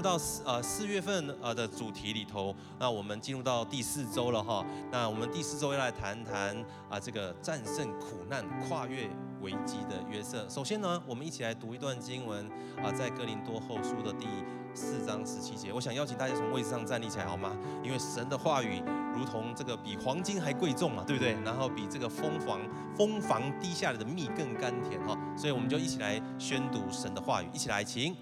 [0.00, 4.64] 到四呃四月份呃的主题里头，那我们进入到第四周了哈。
[4.90, 6.56] 那我们第四周要来谈谈
[6.88, 9.08] 啊这个战胜苦难、跨越
[9.40, 10.46] 危机的约瑟。
[10.48, 12.46] 首先呢，我们一起来读一段经文
[12.82, 14.26] 啊，在哥林多后书的第
[14.74, 15.72] 四章十七节。
[15.72, 17.56] 我想邀请大家从位置上站立起来好吗？
[17.82, 18.82] 因为神的话语
[19.14, 21.32] 如同这个比黄金还贵重嘛，对不对？
[21.44, 22.60] 然后比这个蜂房
[22.96, 25.18] 蜂房滴下来的蜜更甘甜哈。
[25.36, 28.14] 所以我们就一起来宣读神的话语，一起来请。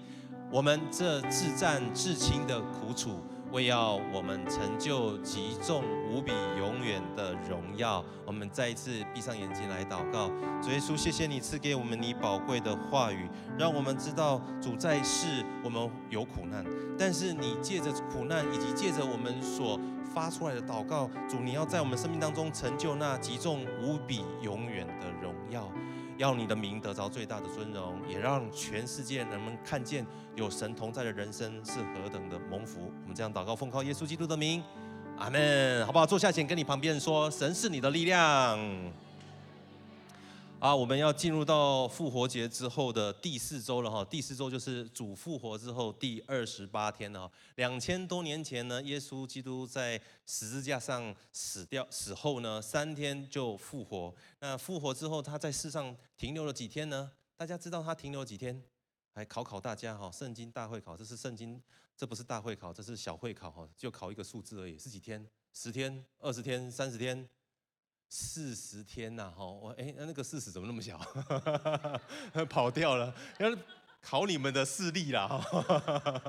[0.51, 3.21] 我们这自战至轻的苦楚，
[3.51, 8.03] 为要我们成就极重无比永远的荣耀。
[8.25, 10.27] 我们再一次闭上眼睛来祷告，
[10.59, 16.65] 主耶稣，谢谢你赐给我们你宝贵的话语，让我们知道主在世我们有苦难，
[16.97, 19.79] 但是你借着苦难以及借着我们所
[20.15, 25.71] 发出来的祷告，主你要在我们生命当中成就那极重无比永远的荣耀。
[26.19, 30.05] 要你的名得着最大的尊荣，也让全世界人们看见
[30.35, 32.91] 有神同在的人生是何等的蒙福。
[33.03, 34.61] 我们这样祷告，奉靠耶稣基督的名，
[35.17, 35.85] 阿门。
[35.85, 36.05] 好不好？
[36.05, 38.59] 坐下请跟你旁边人说，神是你的力量。
[40.59, 44.03] 啊，我们要进入到复活节之后的第四周了哈。
[44.03, 47.33] 第四周就是主复活之后第二十八天了哈。
[47.55, 54.13] 两千多年前呢，耶稣基督在十字架上死掉死后呢，三天就复活。
[54.41, 57.09] 那复活之后，他在世上停留了几天呢？
[57.37, 58.61] 大家知道他停留了几天？
[59.13, 61.61] 来考考大家哈，圣经大会考，这是圣经，
[61.95, 65.25] 这不是大会考，这是小会考哈，就考一个数字而已，是几天？
[65.53, 67.27] 十天、二十天、三十天？
[68.09, 70.97] 四十天呐，哈，我哎，那那个四十怎么那么小？
[72.49, 73.55] 跑掉了，要
[74.01, 75.39] 考你们的视力啦。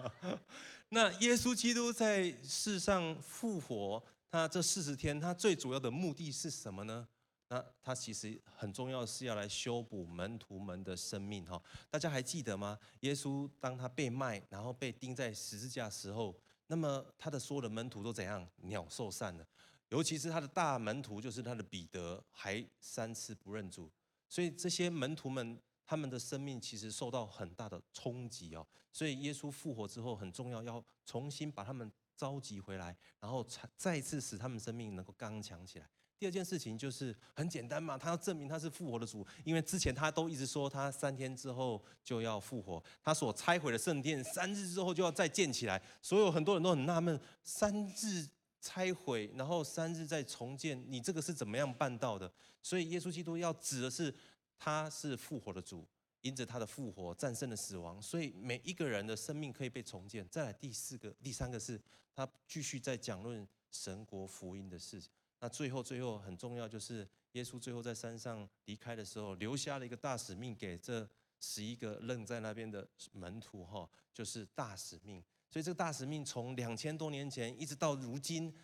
[0.90, 7.08] 那耶稣基督在世上复活，他这四十天，他最主要的目的是什么呢？
[7.48, 11.60] 那他其实很重要，是要来修补门徒们的生命哈。
[11.88, 12.78] 大家还记得吗？
[13.00, 16.36] 耶稣当他被卖，然后被钉在十字架时候，
[16.66, 18.46] 那么他的所有的门徒都怎样？
[18.62, 19.46] 鸟兽散了。
[19.90, 23.90] 尤其是他的大门徒，就是他的彼得，还三次不认主，
[24.28, 28.64] 所以这些门徒们，他们的生命其实受到很大的冲击哦。
[28.92, 35.88] 所以耶稣复活之后，很重要，要重新把他们召集回来，然后才再次使他们生命能够刚强起来。
[36.16, 45.82] 第二件事情就是很简单嘛，他要证明他是复活的主，因为之前他都一直说他三天之后就要复活，他所拆毁的圣殿三日之后就要再建起来。
[46.00, 48.28] 所有很多人都很纳闷，三日。
[48.60, 52.30] 拆毁，然后三日再重建，你这个是怎么样办到的？
[52.62, 54.14] 所以耶稣基督要指的是，
[54.58, 55.86] 他是复活的主，
[56.20, 60.28] 因着他的复活战胜了死亡，所以每一个人的生命可以被重建。
[60.28, 61.80] 再来第四个、第三个是，
[62.14, 65.10] 他继续在讲论神国福音的事情。
[65.38, 71.08] 那最后最后很重要就是，耶稣最后在山上离开的时候，留下了一个大使命给这
[71.40, 75.24] 十一个愣在那边的门徒，哈，就是大使命。
[75.50, 78.54] 所以这个大使命从两千多年前一直到如今，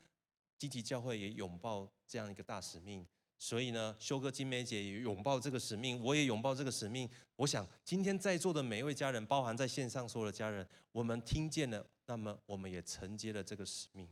[0.56, 3.04] 积极教会也拥抱这样一个大使命。
[3.38, 7.06] 所以呢，修哥金梅姐也拥抱这个使命，我也拥抱这个使命。
[7.34, 14.08] 我想今天在座的每一位家人，包含在线上所有的家人，我们听见了，那么我们也承接了这个使命。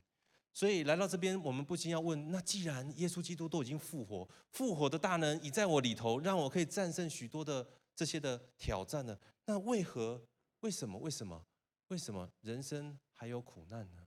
[0.52, 9.18] 所以来到这边，我们不禁要问：那既然耶稣基督都已经复活，复活的大能已在我里头，让我可以战胜许多的这些的挑战呢？
[9.46, 10.20] 那为何？
[10.60, 10.98] 为什么？
[10.98, 11.42] 为什么？
[11.88, 14.06] 为什么人生还有苦难呢？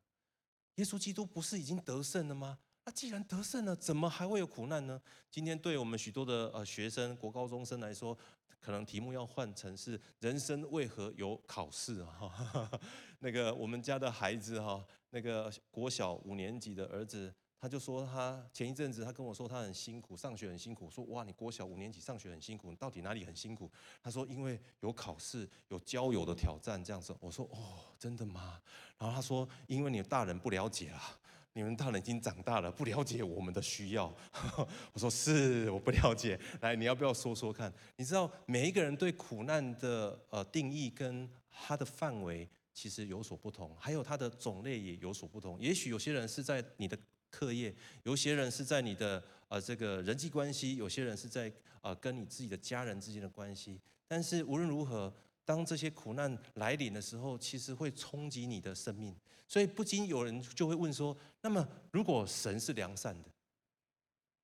[0.76, 2.60] 耶稣基督不是已经得胜了吗？
[2.86, 5.02] 那既然得胜了，怎么还会有苦难呢？
[5.30, 8.18] 今天对我们许多的呃学生、国高中生来说，
[8.60, 12.70] 可能题目要换成是“人生为何有考试”哈。
[13.20, 17.34] 那个我们家的孩子哈，那个国小五年级的儿子。
[17.60, 20.90] 他就说，他前一阵子他跟我说，他很辛苦，上学很辛苦。
[20.92, 23.72] 说哇，你国小五年级上学很辛苦，你到底哪里很辛苦？
[24.02, 27.16] 他说因为有考试，有交友的挑战这样子。
[27.20, 28.62] 我说哦，真的吗？
[29.00, 31.18] 然后他说，因为你大人不了解啊，
[31.54, 34.14] 你们大人已经长大了，不了解我们的需要。
[34.94, 36.40] 我说是，我不了解。
[36.62, 37.74] 来，你要不要说说看？
[37.96, 45.60] 你知道每一个人对苦难的呃定义跟他的范围其实有所不同，还有它的种类也有所不同。
[45.60, 46.96] 也许有些人是在你的。
[47.38, 53.80] 课业，有些人是在你的呃这个人际关系，有些人是在呃跟你自己的家人之间的关系。
[54.08, 55.14] 但是无论如何，
[55.46, 59.16] 当这些苦难来临的时候，其实会冲击你的生命。
[59.48, 63.30] 所以不禁有人就会问说：那么如果神是良善的，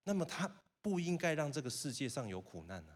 [0.03, 0.47] 那么他
[0.83, 2.93] 不应该让这个世界上有苦难呢？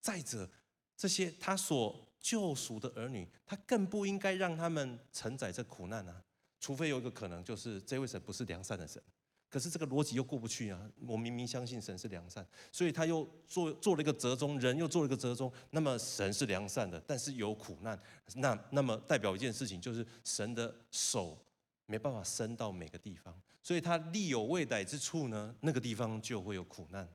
[0.00, 0.48] 再者，
[0.96, 6.22] 这些他所救赎的儿女，他更不应该让他们承载这苦难呢？
[6.60, 9.02] 除非有一个可能，就是这位神不是良善的神。
[9.52, 10.80] 可是这个逻辑又过不去啊！
[11.06, 15.52] 我明明相信神是良善，所以他又做做了一个折中，人又做了一个折中。
[15.72, 18.00] 那么神是良善的，但是有苦难，
[18.36, 21.38] 那那么代表一件事情，就是神的手
[21.84, 27.06] 没办法伸到每个地方，所以他力有未逮之处呢，那个地方就会有苦难。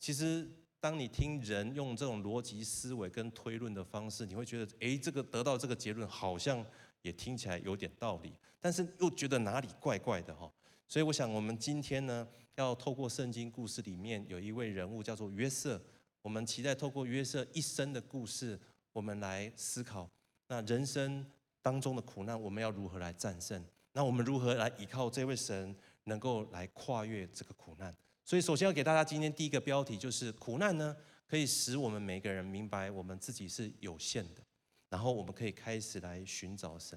[0.00, 0.44] 其实，
[0.80, 6.66] 当你听人用这种逻辑思维跟推论的方式，你会觉得，诶，这个得到这个结论好像
[7.02, 10.50] 也听起来有点道理，但是又觉得哪里怪怪的哈。
[10.88, 15.82] 所以我想，我们今天呢，要透过圣经故事里面有一位人物叫做约瑟，
[16.22, 18.58] 我们期待透过约瑟一生的故事，
[18.92, 20.08] 我们来思考，
[20.46, 21.26] 那人生
[21.60, 23.60] 当中的苦难，我们要如何来战胜？
[23.92, 25.74] 那我们如何来依靠这位神，
[26.04, 27.92] 能够来跨越这个苦难？
[28.24, 30.96] 所以，首先要给大家今天第一个标题，就是苦难呢，
[31.26, 34.42] 可以使我们每个人明白我们自己是有限的，
[34.88, 36.96] 然后我们可以开始来寻找神。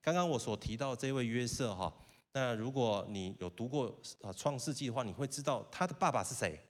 [0.00, 1.92] 刚刚我所提到这位约瑟哈。
[2.36, 3.86] 那如果你有读过
[4.20, 6.60] 啊《创世纪》的话，你会知道他的爸爸是谁？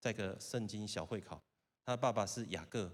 [0.00, 1.40] 这个圣经小会考，
[1.86, 2.90] 他的爸爸是雅各，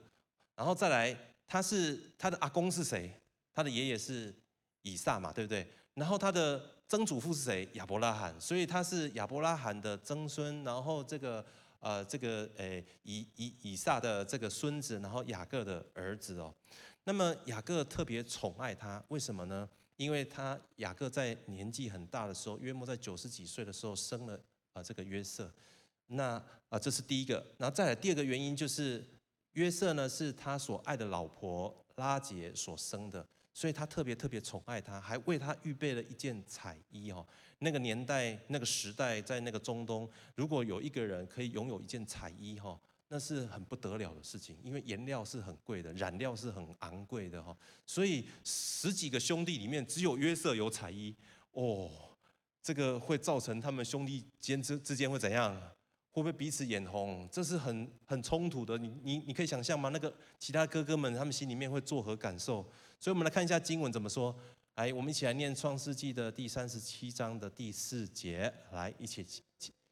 [0.54, 1.16] 然后再来，
[1.46, 3.10] 他是他的阿公是谁？
[3.54, 4.34] 他的爷爷是
[4.82, 5.66] 以撒嘛，对不对？
[5.94, 7.66] 然后他的曾祖父是谁？
[7.72, 11.42] 亚伯拉罕，所以他是亚伯拉罕的曾孙，然后这个
[11.80, 16.54] 呃这个诶以以以撒的这个孙子，然后雅各的儿子哦。
[17.04, 19.66] 那么雅各特别宠爱他，为什么呢？
[19.96, 24.38] 因为他雅各在年纪很大的时候，约莫在九十几岁的时候生了
[24.72, 25.52] 啊这个约瑟，
[26.08, 29.04] 那啊这是第一个，然后再来第二个原因就是
[29.52, 37.26] 约瑟呢是他所爱的老婆拉结所生的，所以他特别特别宠爱他，还为他预备了一件彩衣哦。
[37.60, 42.78] 那个年代那个时代在那个中东，如果有一个人可以拥有一件彩衣哈。
[43.08, 47.56] 那是很不得了的事情，因为颜料是很贵的，染料是很昂贵的哈，
[47.86, 51.14] 所以十几个兄弟里面只有约瑟有彩衣
[51.52, 51.90] 哦，
[52.62, 55.54] 这个会造成他们兄弟间之之间会怎样？
[56.10, 57.28] 会不会彼此眼红？
[57.30, 58.78] 这是很很冲突的。
[58.78, 59.90] 你你你可以想象吗？
[59.90, 62.62] 那个其他哥哥们他们心里面会作何感受？
[62.98, 64.34] 所以我们来看一下经文怎么说。
[64.76, 69.24] 来，我们一起来念创世纪的第三十七章的第四节，来一起。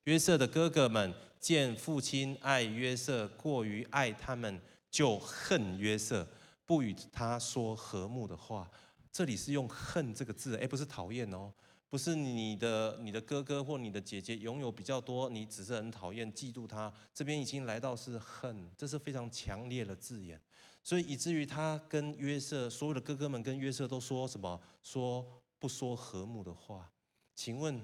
[0.04, 4.60] 约瑟的哥哥们见父亲爱约瑟过于爱他们，
[4.90, 6.28] 就恨约瑟，
[6.66, 8.70] 不与他说和睦的话。
[9.10, 11.50] 这里是用“恨”这个字，哎，不是讨厌哦，
[11.88, 16.92] 不是你的你的哥哥或你的姐姐拥有比较多，你只是很讨厌、嫉妒他。
[17.14, 20.38] 这边已经来到是恨，这是非常强烈的字眼，
[20.82, 24.60] 所以以至于他跟约瑟所有的哥哥们跟约瑟都说什么？
[24.82, 25.26] 说
[25.58, 26.92] 不说和睦的话？
[27.34, 27.80] 请问？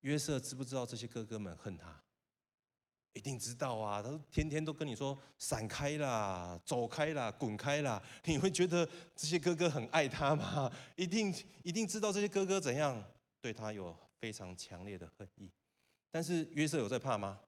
[0.00, 2.02] 约瑟知不知道这些哥哥们恨他？
[3.14, 4.00] 一定知道啊！
[4.00, 8.00] 他天天都跟你说闪开啦、走开啦、滚开啦。
[8.26, 10.70] 你会觉得这些哥哥很爱他吗？
[10.94, 11.34] 一定
[11.64, 13.02] 一定知道这些哥哥怎样
[13.40, 15.50] 对他有非常强烈的恨意。
[16.12, 17.40] 但是约瑟有在怕吗？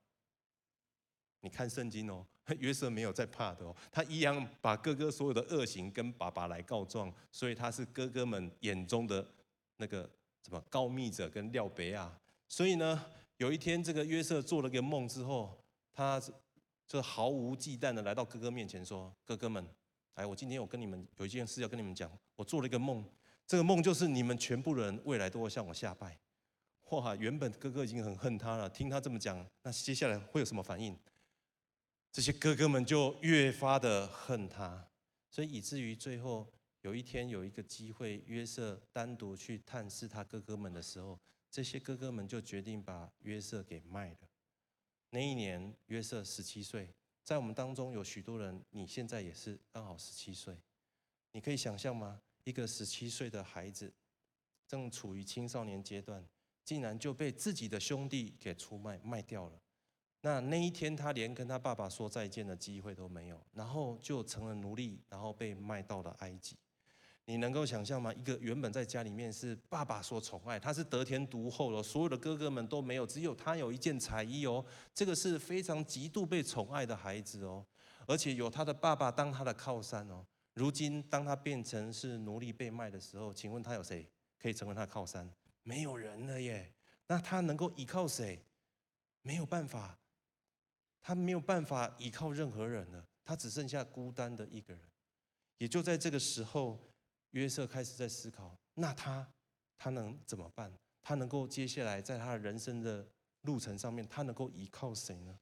[1.43, 2.26] 你看圣经哦，
[2.58, 9.25] 约瑟没有在怕的哦，他一样把哥哥所有的恶行跟爸爸来告状，所以他是哥哥们眼中的
[9.76, 10.02] 那个
[10.43, 12.19] 什么告密者跟廖北啊。
[12.50, 13.06] 所以呢，
[13.37, 15.56] 有一天这个约瑟做了个梦之后，
[15.93, 16.20] 他
[16.88, 19.64] 就毫无忌惮的来到哥哥面前说：“哥哥们，
[20.14, 22.11] 哎，我今天我跟你们有一件事要跟你们讲。
[22.35, 23.05] 我做了一个梦，
[23.47, 26.19] 这个梦就是你们全部人未来都会向我下拜。”
[26.91, 30.99] 哇，原本哥哥已经很恨他了，听他这么讲，那接下来会有什么反应？
[32.11, 34.88] 这些哥哥们就越发的恨他，
[35.31, 41.16] 所以以至于最后有一天有一个机会，约瑟单独去探视他哥哥们的时候。
[41.50, 44.19] 这些哥哥们就决定把约瑟给卖了。
[45.11, 50.57] 那一年约瑟十七岁，在我们当中有许多人，你现在也是刚好十七岁。
[51.33, 52.21] 你可以想象吗？
[52.45, 53.92] 一个十七岁的孩子，
[54.66, 56.25] 正处于青少年阶段，
[56.64, 59.61] 竟然就被自己的兄弟给出卖卖掉了。
[60.23, 66.57] 那那一天，他连跟他爸爸说再见的机会都没有，然后就成了奴隶，然后被卖到了埃及。
[67.27, 68.12] 你能够想象吗？
[68.12, 74.65] 一个原本在家里面是爸爸所宠爱，他是得天独厚的，所有的哥哥们都没有，只有他有一件彩衣哦。
[74.93, 77.65] 这个是非常极度被宠爱的孩子哦，
[78.07, 80.27] 而且有他的爸爸当他的靠山哦。
[80.55, 85.33] 如今当他变成是奴隶被卖的时候，请问他有谁可以成为他的靠山？
[85.62, 86.73] 没有人了耶。
[87.07, 88.45] 那他能够依靠谁？
[89.23, 89.97] 没有办法，
[91.00, 94.83] 他没有办法依靠任何人了，他只剩下孤单的一个人。
[95.59, 96.77] 也就在这个时候。
[97.30, 99.26] 约瑟开始在思考，那他
[99.78, 100.72] 他能怎么办？
[101.02, 103.06] 他能够接下来在他人生的
[103.42, 105.38] 路程上面，他能够依靠谁呢？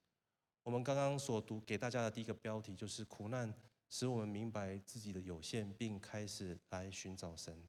[0.62, 3.52] 我们刚刚所读给大家的第一个标题就是苦难，
[3.88, 7.66] 使我们明白自己的有限，并开始来寻找神。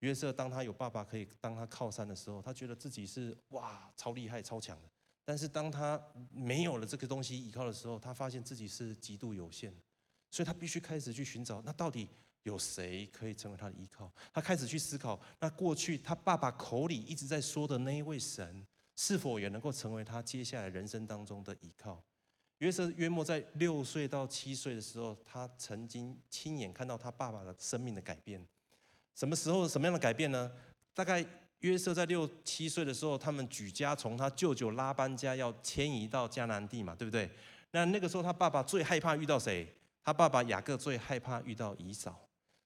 [0.00, 4.90] 约瑟当他有爸爸可以当他靠山的时候，他觉得自己是哇超厉害超强的。
[5.24, 6.00] 但是当他
[6.32, 9.72] 没有了这个东西依靠的时候，他发现自己是极度有限，
[10.32, 12.08] 所以他必须开始去寻找，那到底
[12.42, 14.12] 有谁可以成为他的依靠？
[14.32, 22.02] 他开始去思考，那过去他爸爸口里一直在说的那一位神，是否也能够成为他接下来人生当中的依靠？
[22.58, 28.46] 约瑟约莫在六岁到七岁的时候，他曾经亲眼看到他爸爸的生命的改变。
[29.14, 30.50] 什么时候什么样的改变呢？
[30.94, 31.24] 大概。
[31.62, 37.30] 约瑟在六七岁的时候，他们举家从他舅舅拉班家要迁移到迦南地嘛，对不对？
[37.70, 39.72] 那那个时候他爸爸最害怕遇到谁？
[40.02, 42.20] 他爸爸雅各最害怕遇到以扫，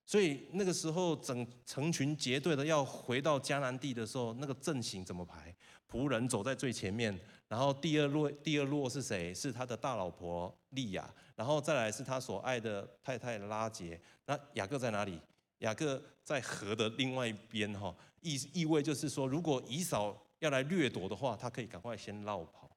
[0.06, 5.54] 所以那个时候整成群结队的要回到迦南地的时候，那个阵型怎么排？
[5.90, 7.16] 仆人走在最前面，
[7.48, 9.34] 然后第二落第二落是谁？
[9.34, 14.00] 是他的大老婆利亚，然后再来是他所爱的太太拉杰。
[14.26, 15.20] 那雅各在哪里？
[15.58, 22.70] 雅各在河的另外一边，哈，意意味就是说，如果以扫要来掠夺的话，他可以赶快先绕跑。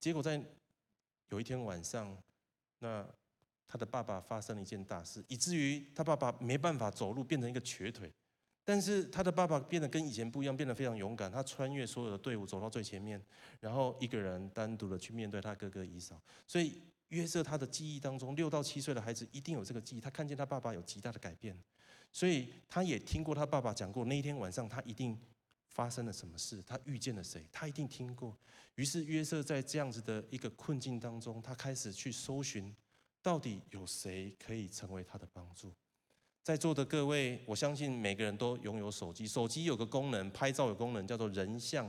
[0.00, 0.40] 结果在
[1.28, 2.16] 有一天晚上，
[2.78, 3.06] 那
[3.68, 8.10] 他的爸爸发生了一件大事，以至于他爸爸没办法走路，变成一个瘸腿。
[8.64, 11.30] 但是他的爸爸变得跟以前不一样，变得非常勇敢。
[11.30, 13.22] 他穿越所有的队伍，走到最前面，
[13.60, 16.20] 然后一个人单独的去面对他哥哥以扫。
[16.46, 21.58] 所以约瑟他的记忆当中，六到七岁的孩子一定有这个记忆，他看见他爸爸有极大的改变。
[22.12, 25.18] 所以他也听过他爸爸讲过，那一天晚上他一定
[25.68, 28.36] 发生了什么事，他遇见了谁，他一定听过。
[28.74, 32.74] 于是约瑟在这样子的一个困境当中，他开始去搜寻，
[33.22, 35.72] 到底有谁可以成为他的帮助。
[36.42, 41.86] 在座的各位，我相信每个人都拥有手机，手机有个功能，拍照有功能叫做人像。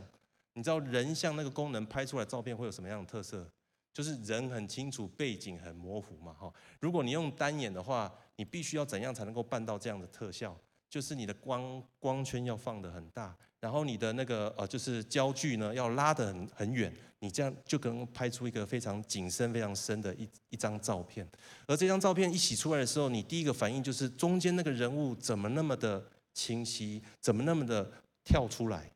[0.54, 3.50] 你知道人像那个功能拍出来照片会有什么样的特色？
[3.94, 6.54] 就是人很清楚，背景很模糊嘛，哈。
[6.80, 10.58] 如果你用单眼的话，你必须要怎样才能够办到这样的特效？
[10.90, 21.28] 就是你的光光圈要放得很大，然后你的那个呃，就是焦距呢要拉得很很远，你这样就可能拍出一个非常景深、非常深的一一张照片。
[21.68, 26.04] 而这张照片一洗出来的时候，你第一个反应就是中间那个人物怎么那么的
[26.34, 27.92] 清晰，怎么那么的
[28.24, 28.90] 跳出来？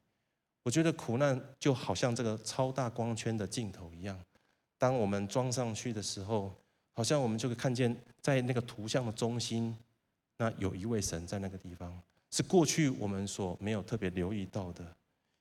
[0.63, 4.17] 我觉得苦难就好像这个超大光圈的镜头一样。
[4.77, 6.53] 当我们装上去的时候，
[6.93, 9.75] 好像我们就会看见，在那个图像的中心，
[10.37, 14.85] 那有一位神在那个地方，是过去我们所没有特别留意到的，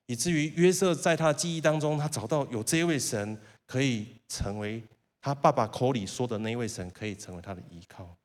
[0.05, 4.83] 以至于约瑟在他的记忆当中，他找到有这一位神可以成为
[5.21, 8.15] 他爸爸口里说的那位神，可以成为他的依靠。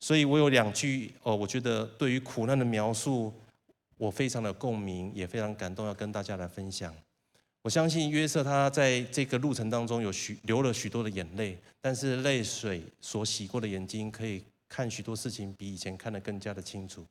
[0.00, 3.32] 所以我有两句哦，我觉得对于苦难的描述，
[3.96, 6.94] 我非常的共鸣，也非常感动，要跟大家来分享。
[7.62, 17.04] 我相信约瑟他在这个路程当中有许流了许多的眼泪，但是泪水所洗过的眼睛可以看许多事情比以前看得更加的清楚。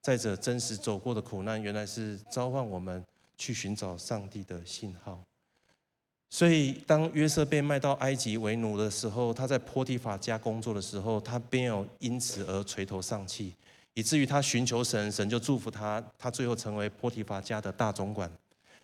[0.00, 3.02] 再者，真实走过的苦难原来是召唤我们
[3.36, 5.20] 去寻找上帝的信号。
[6.28, 13.54] 所以，当约瑟被卖到埃及为奴的时候，他在波提乏家工作的时候，他没有因此而垂头丧气，
[13.94, 18.30] 以至于他寻求神，神就祝福他，他最后成为波提乏家的大总管。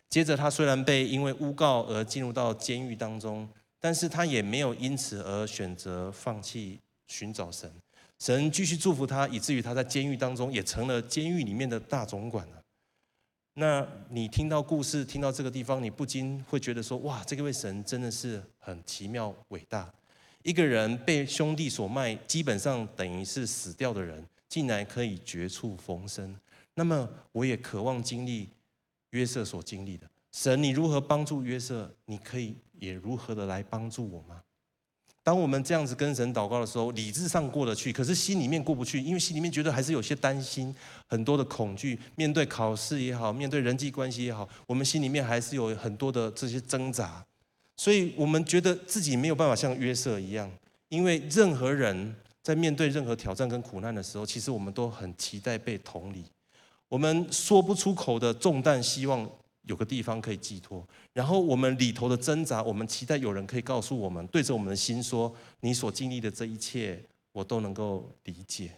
[0.08, 3.48] 接着，他虽然被因为诬告而进入到监狱当中，
[3.78, 7.70] 但是他也没有因此而选择放弃寻找神。
[8.22, 12.62] 神继续祝福他，以至于他在监狱当中也成了监狱里面的大总管了。
[13.54, 19.92] 那你听到故事，听到这个地方，你不禁会觉得说：哇，这个位神真的是很奇妙伟大。
[20.44, 26.32] 一个人被兄弟所卖，基本上等于是死掉的人，竟然可以绝处逢生。
[26.74, 28.48] 那么，我也渴望经历。
[29.10, 31.92] 约瑟所经历的神，你如何帮助约瑟？
[32.04, 34.40] 你可以也如何的来帮助我吗？
[35.24, 40.74] 当我们这样子跟神祷告的时候，理智上过得去，可是心里面过不去，因为心里面觉得还是有些担心，
[41.06, 41.98] 很多的恐惧。
[42.16, 47.24] 面对考试也好，面对人际关系也好，我们心里面还是有很多的这些挣扎。
[47.76, 50.50] 所以，我们觉得自己没有办法像约瑟一样，
[50.88, 56.24] 因为任何人在面对任何挑战跟苦难的时候，其实我们都很期待被同理。
[56.88, 59.28] 我们说不出口的重担，希望
[59.62, 60.86] 有个地方可以寄托。
[61.12, 67.02] 然后我们里头的挣扎，我们期待有人可以告诉我们，对着我们的心说：“你所经历的这一切，
[67.32, 68.72] 我都能够理解。”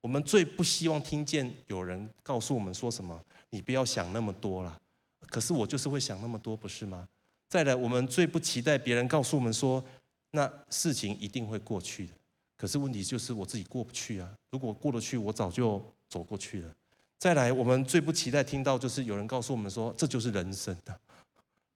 [0.00, 4.80] 我们最不希望听见有人告诉我们说什么：“你不要想那么多了。”
[5.28, 7.08] 可是我就是会想那么多，不是吗？
[7.48, 9.84] 再来，我们最不期待别人告诉我们说
[10.30, 12.12] ：“那事情一定会过去的。”
[12.56, 14.32] 可是问题就是我自己过不去啊！
[14.50, 16.74] 如果过得去，我早就走过去了。
[17.18, 21.00] 再来，我们最不期待听到就是有人告诉我们说，这就是人生的，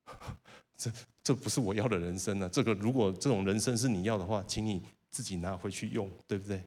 [0.77, 0.93] 这
[1.23, 2.49] 这不是我要的人生呢。
[2.53, 6.63] 这个如果这种人生是你要的话，请你自己拿回去用，对不对？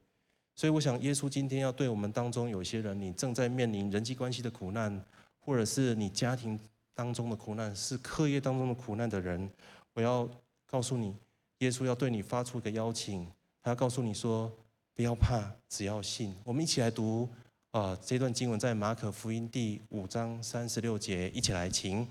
[0.55, 5.03] 所以，我想耶稣今天要对我们当中有些人，你正在面临人际关系的苦难，
[5.39, 6.59] 或者是你家庭
[6.93, 9.49] 当中的苦难，是课业当中的苦难的人，
[9.93, 10.29] 我要
[10.67, 11.15] 告诉你，
[11.59, 13.27] 耶稣要对你发出一个邀请，
[13.63, 14.51] 他要告诉你说：
[14.93, 16.35] 不要怕，只要信。
[16.43, 17.27] 我们一起来读
[17.73, 22.07] 啊，这段经文在马可福音第五章三十六节，一起来，请。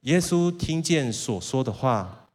[0.00, 2.30] 耶稣听见所说的话，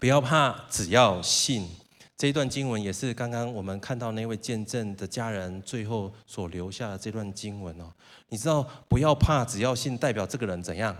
[0.00, 1.68] 不要怕，只要信。
[2.16, 7.92] 这一段经文也是刚刚我们看到那位见证的家人最后所留下的这段经文哦。
[8.28, 10.96] 你知道不要怕，只要信，代表这个人怎样？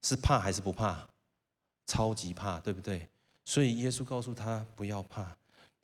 [0.00, 1.06] 是怕还是不怕？
[1.86, 3.06] 超级怕，对不对？
[3.44, 5.36] 所以耶稣告诉他不要怕。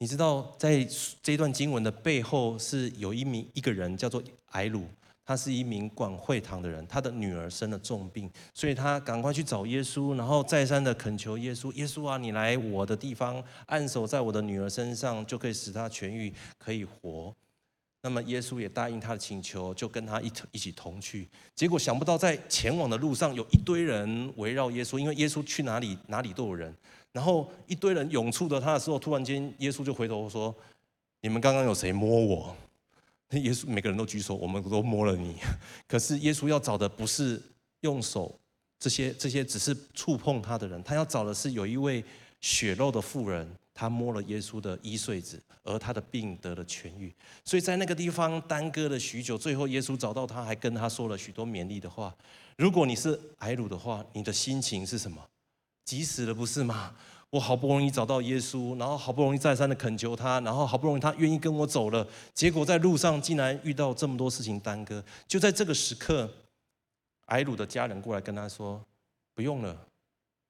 [0.02, 0.82] 你知道在
[1.22, 4.86] 这段经文的背后是有一名一个人叫做睚鲁。
[5.26, 17.32] 他是一名管会堂的人，他的女儿生了重病，所以他赶快去找耶稣，然后再三的恳求耶稣：“耶稣啊，你来我的地方，按手在我的女儿身上，就可以使她痊愈，可以活。”
[18.02, 21.28] 那么耶稣也答应他的请求，就跟他一同一起同去。
[21.54, 26.74] 结果想不到在前往的路上，有一堆人围绕耶稣，因为耶稣去哪里哪里都有人。
[27.12, 30.54] 然后一堆人拥簇着他的时候，突然间耶稣就回头说
[31.22, 32.56] ：“你们刚刚有谁摸我？”
[33.32, 35.36] 耶稣每个人都举手，我们都摸了你。
[35.86, 37.40] 可是耶稣要找的不是
[37.82, 38.36] 用手，
[38.78, 42.04] 这些这些只是触碰他的人，他要找的是有一位
[42.40, 47.14] 血肉的妇人，他摸了耶稣的衣穗子，而他的病得了痊愈。
[47.44, 52.12] 所以在那个地方耽搁了许久，最后耶稣找到他，还跟他说了许多勉励的话。
[52.56, 55.24] 如果你是睚鲁的话，你的心情是什么？
[55.90, 56.94] 急死了，不是吗？
[57.30, 65.04] 我好不容易找到耶稣，然后好不容易再三的恳求他，然后好不容易他愿意跟我走了，结果在路上竟然遇到这么多事情耽搁。
[65.26, 66.32] 就在这个时刻，
[67.26, 68.80] 睚鲁的家人过来跟他说
[69.34, 69.76] ：“不用了，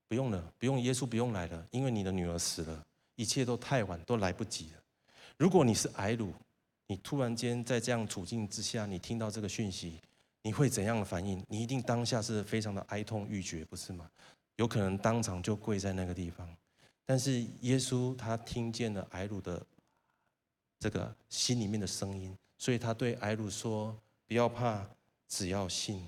[0.09, 2.85] 不用了，不用，耶稣不用来了，因为你的女儿死了，
[3.17, 4.83] 一切都太晚，都来不及了。”
[5.39, 6.35] 如果你是睚鲁，
[6.87, 9.99] 你突然间在这样处境之下，你听到这个讯息，
[10.43, 11.43] 你会怎样的反应？
[11.49, 14.11] 你一定当下是非常的哀痛欲绝，不是吗？
[14.61, 16.47] 有可能当场就跪在那个地方。
[17.07, 19.67] 但是耶稣他听见了艾鲁的
[20.79, 23.97] 这个心里面的声音，所以他对艾鲁说
[24.29, 24.87] ：“不要怕，
[25.27, 26.07] 只要信。”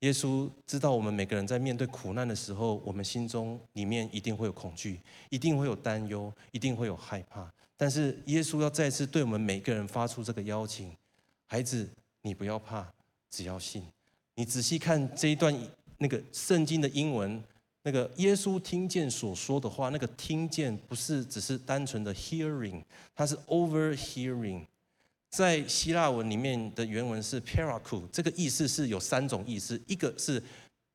[0.00, 7.48] 耶稣知道我们每个人在面对苦难的时候，我们心中里面一定会有恐惧，一定会有担忧，一定会有害怕。
[7.76, 10.92] 但是耶稣要再次对我们每个人发出这个邀请：
[11.46, 11.88] 孩子，
[12.22, 12.92] 你不要怕，
[13.30, 13.84] 只要信。
[14.34, 15.56] 你仔细看这一段
[15.98, 17.40] 那个圣经的英文。
[17.90, 22.80] 那个耶稣听见所说的话，那个听见不是只是单纯的 hearing，
[23.16, 24.64] 它是 overhearing。
[25.28, 30.40] 在希腊文里面的原文是 paraku，这个意思是有三种意思：一个是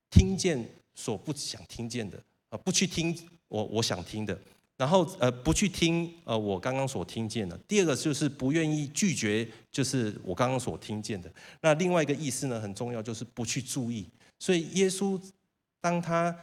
[0.09, 3.13] 听见所不想听见的，啊，不去听
[3.49, 4.33] 我我想听的；
[4.77, 7.57] 然后呃，不去听呃我刚刚所听见的。
[7.67, 11.29] 第二个就是不愿意拒绝，就是我刚刚所听见的。
[11.59, 14.07] 那另外一个意思呢，很重要，就是不去注意。
[14.39, 15.21] 所以耶稣
[15.81, 16.33] 当他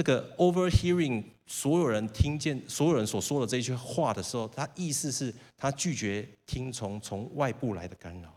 [0.00, 8.34] 这个 overhearing，所有人听见所有人所说的这一句话的时候，他意思是他拒绝听从从外部来的干扰。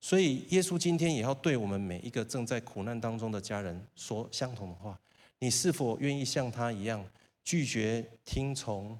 [0.00, 4.96] 所以耶稣今天也要对我们每一个正在苦难当中的家人说相同的话：
[5.40, 7.04] 你是否愿意像他一样
[7.42, 8.96] 拒绝听从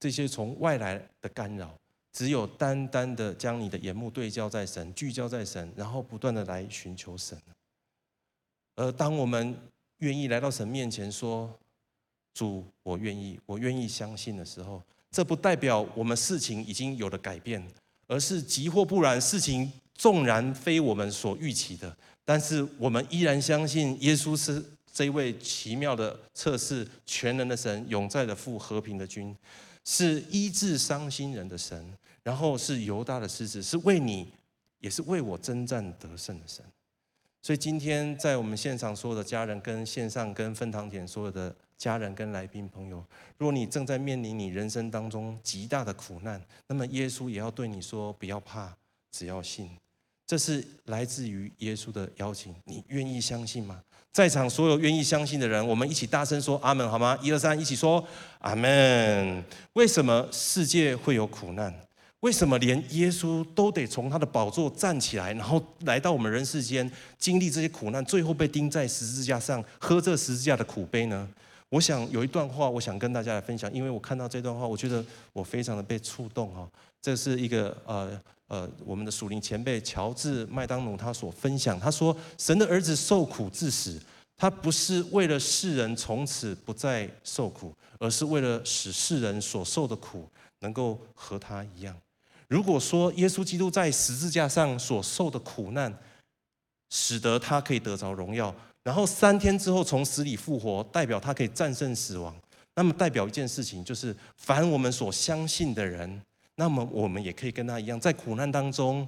[0.00, 1.78] 这些从外来的干扰，
[2.14, 7.38] 只有单单的将你的眼目对焦在神，聚焦在神，然后不断的来寻求神。
[8.76, 9.54] 而当我们
[9.98, 11.52] 愿意来到神面前说
[12.34, 17.66] ：“主，我愿意，我愿意相信的时候，这不代表我们事情已经有了改变，
[18.06, 29.34] 而是即或不然，事情纵然非我们所预期的，但是我们依然相信耶稣是这位奇妙的测试、全能的神、永在的父、和平的君，
[29.84, 31.90] 是医治伤心人的神，
[32.22, 34.28] 然后是犹大的狮子，是为你，
[34.80, 36.62] 也是为我征战得胜的神。”
[37.46, 42.96] 所以今天在我们现场所有的家人，跟线上跟分堂点所有的家人跟来宾朋友，
[43.38, 48.76] 如果你正在面临你人生当中极大的苦难，那么耶稣也要对你说：不要怕，
[49.12, 49.70] 只要信。
[50.26, 53.80] 这是来自于耶稣的邀请，你愿意相信吗？
[54.10, 57.16] 在场所有愿意相信的人，我们一起大声说阿门，好吗？
[57.22, 58.04] 一二三，一起说
[58.40, 59.44] 阿门。
[59.74, 61.72] 为什么世界会有苦难？
[62.26, 71.28] 为什么连耶稣都得从他的宝座站起来，然后来到我们人世间，经历这些苦难，最后被钉在十字架上，喝这十字架的苦杯呢？
[71.68, 76.68] 我想有一段话，我想跟大家来分享，因为我看到这段话，我觉得我非常的被触动哈。
[77.00, 84.02] 这是一个呃呃，我们的属灵前辈乔治麦当奴他所分享，他说：“神的儿子受苦致死，
[84.36, 90.28] 他不是为了世人从此不再受苦，而是为了使世人所受的苦。”
[90.60, 91.94] 能够和他一样。
[92.48, 95.92] 如果说耶稣基督在十字架上所受的苦难，
[96.90, 102.34] 使得他可以得着荣耀，然后三天之后从死里复活，代表他可以战胜死亡，
[102.76, 106.22] 那么代表一件事情，就是凡我们所相信的人，
[106.54, 109.06] 那么我们也可以跟他一样，在苦难当中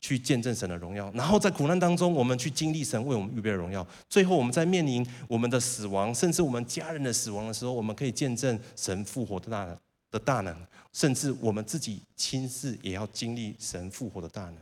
[0.00, 3.86] 去见证神的荣耀，然后在苦难当中，我们去经历神为我们预备的荣耀。
[4.08, 9.78] 最后，我们在面临我们的死亡，甚至我们家人的死亡的时候，我们可以见证神复活的大
[10.10, 10.56] 的大能，
[10.92, 14.56] 甚至我们自己亲自也要经历神复活的大能。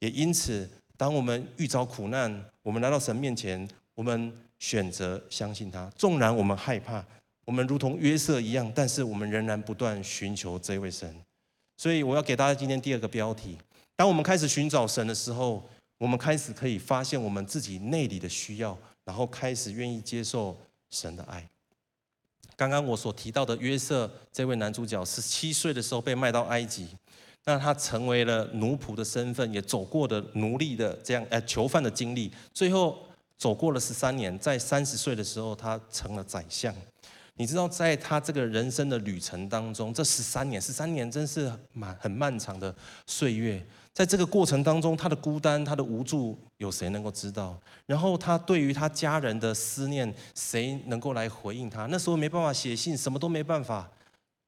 [0.00, 5.88] 也因此，当我们遇着苦难，我们来到神面前，我们选择相信他。
[5.96, 7.04] 纵然我们害怕，
[7.44, 11.14] 我们如同约瑟一样，但是我们仍然不断寻求这位神。
[11.76, 13.56] 所以，我要给大家今天第二个标题：
[13.96, 20.56] 当我们开始寻找神的时候，我们开始可以发现我们自己内里的需要，然后开始愿意接受
[20.90, 21.48] 神的爱。
[22.56, 26.88] 刚刚我所提到的约瑟这位男主角，十七岁的时候被卖到埃及，
[27.44, 32.98] 那他成为了奴仆的身份，也走过的奴隶的这样呃囚犯的经历，最后
[33.36, 36.74] 走过了十三年，在三十岁的时候，他成了宰相。
[37.36, 42.74] 你知道，在他这个人生的旅程当中，这十三年，十三年真是蛮很漫长的
[43.06, 43.64] 岁月。
[43.92, 47.58] 在这个过程当中，他的孤单，他的无助，有谁能够知道？
[47.86, 51.86] 然后他对于他家人的思念，谁能够来回应他？
[51.86, 53.90] 那时候没办法写信，什么都没办法，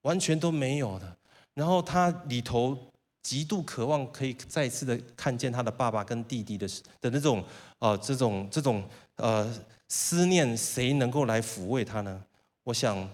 [0.03, 1.16] 完全都没有的。
[1.55, 2.77] 然后他里头
[3.22, 6.68] 极度渴望可以再次的看见他的爸爸跟弟弟的
[7.01, 7.44] 的那种
[7.81, 8.85] 呃这种这种
[9.16, 9.53] 呃
[9.88, 12.22] 思念，谁能够来抚慰他呢？
[12.66, 13.09] 我想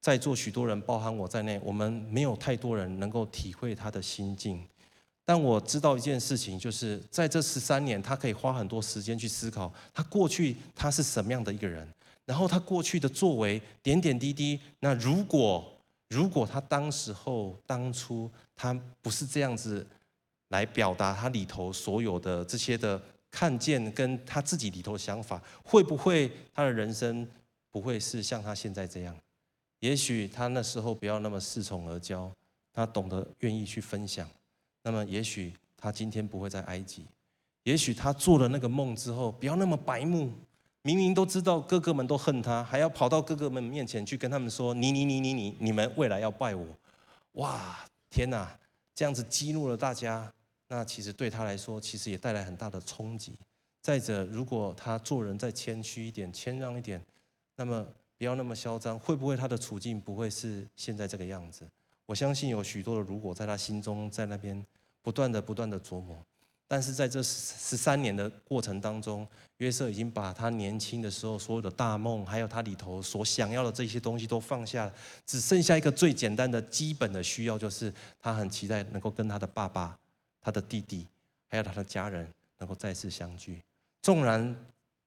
[0.00, 4.66] 在座许多人，包含我在内，我们没有太多人能够体会他的心境。
[5.26, 11.86] 但我知道一件事情，就是在这十三年，他可以花很多时间去思考他过去他是什么样的一个人，
[12.24, 14.58] 然后他过去的作为点点滴滴。
[14.80, 15.70] 那如果
[16.08, 19.86] 如果他当时候当初他不是这样子
[20.48, 27.28] 来表达他里头所有的这些的看见跟他自己里头的想法，会不会他的人生
[27.72, 29.16] 不会是像他现在这样？
[29.80, 32.30] 也许他那时候不要那么恃宠而骄，
[32.72, 34.28] 他懂得愿意去分享。
[34.84, 37.04] 那么，也许他今天不会在埃及。
[37.64, 40.32] 也许他做了那个梦之后，不要那么白目，
[40.82, 46.66] 明明都知道哥哥们都恨他，还要跑到哥哥们面前去跟他们说：“你你你你你，你们未来要拜我。”
[47.34, 47.78] 哇，
[48.10, 48.58] 天哪！
[48.94, 50.30] 这样子激怒了大家，
[50.68, 53.38] 那其实对他来说，其实也带来很大的冲击。
[53.80, 57.02] 再者，如果他做人再谦虚一点、谦让一点，
[57.56, 57.86] 那么
[58.18, 61.66] 不要那么嚣张，会不会他的处境不会是现在这个样子？
[62.06, 64.64] 我相信有许多的如果在他心中，在那边
[65.00, 66.16] 不断的、不断的琢磨，
[66.66, 69.26] 但是在这十三年的过程当中，
[69.58, 74.94] 约瑟已经把他年轻的时候所有的大梦，还有他里头所想要的这些东西都放下了，
[75.26, 79.98] 只剩下一个最简单的基本的需要，就是他很期待能够跟他的爸爸、
[80.40, 81.06] 他的弟弟，
[81.48, 83.62] 还有他的家人能够再次相聚。
[84.00, 84.56] 纵然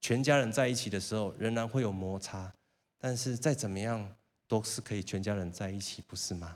[0.07, 2.53] 全家人在一起的时候仍然会有摩擦，
[2.99, 4.07] 但是再怎么样
[4.47, 6.55] 都是可以全家人在一起，不是吗？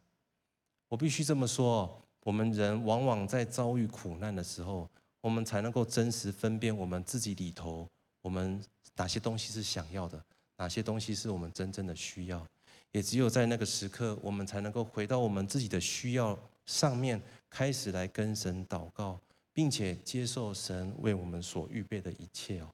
[0.87, 4.87] 我必须这么说，我们人往往在遭遇苦难的时候，
[5.21, 7.89] 我们才能够真实分辨我们自己里头，
[8.21, 8.63] 我们
[8.95, 10.23] 哪些东西是想要的，
[10.57, 12.45] 哪些东西是我们真正的需要。
[12.91, 19.19] 也只有在那个时刻，我们才能够回到我们自己的需要上面，开始来跟神祷告，
[19.51, 22.69] 并且接受神为我们所预备的一切哦。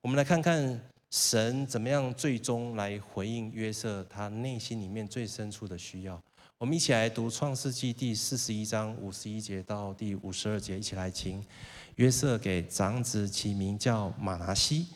[0.00, 0.80] 我们来看看
[1.10, 6.22] 神怎么样最终来回应约瑟他内心里面最深处的需要。
[6.56, 11.44] 我们一起来读《创世纪》第四十一章五十一节到第五十二节，一起来听。
[11.96, 14.86] 约瑟给长子起名叫马拿西，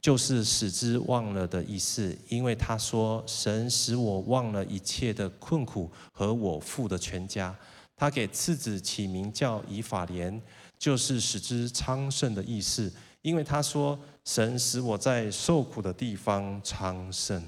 [0.00, 7.54] 就是使之忘了的意思，因为他说：“神使我忘了一切的困苦和我父的全家。”
[7.94, 10.40] 他给次子起名叫以法莲，
[10.78, 12.90] 就是使之昌盛的意思，
[13.28, 17.42] 因为他说：“神使我在受苦的地方昌盛。”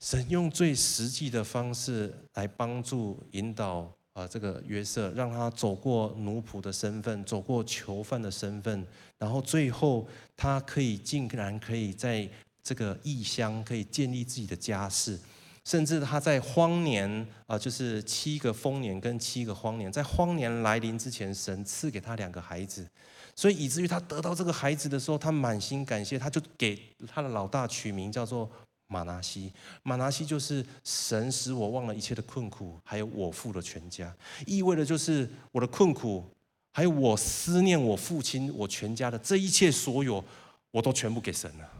[0.00, 8.84] 神用最实际的方式来帮助引导啊，这个约瑟，让他走过奴仆的身份，走过囚犯的身份，
[9.18, 12.28] 然后最后他可以竟然可以在
[12.62, 15.18] 这个异乡可以建立自己的家室，
[15.64, 22.88] 甚至他在荒年啊，就是七个丰年跟七个荒年，在荒年来临之前，神赐给他两个孩子，
[23.34, 28.50] 所以以至于他得到这个孩子的时候，他满心感谢，他就给他的老大取名叫做。
[28.92, 29.52] 马拿西，
[29.84, 34.12] 马拿西就是神使我忘了一切的困苦，还有我父的全家，
[34.48, 36.24] 意味着就是我的困苦，
[36.72, 40.24] 还有我思念我父亲、我全家的这一切所有，
[40.72, 41.70] 我都全部给神了。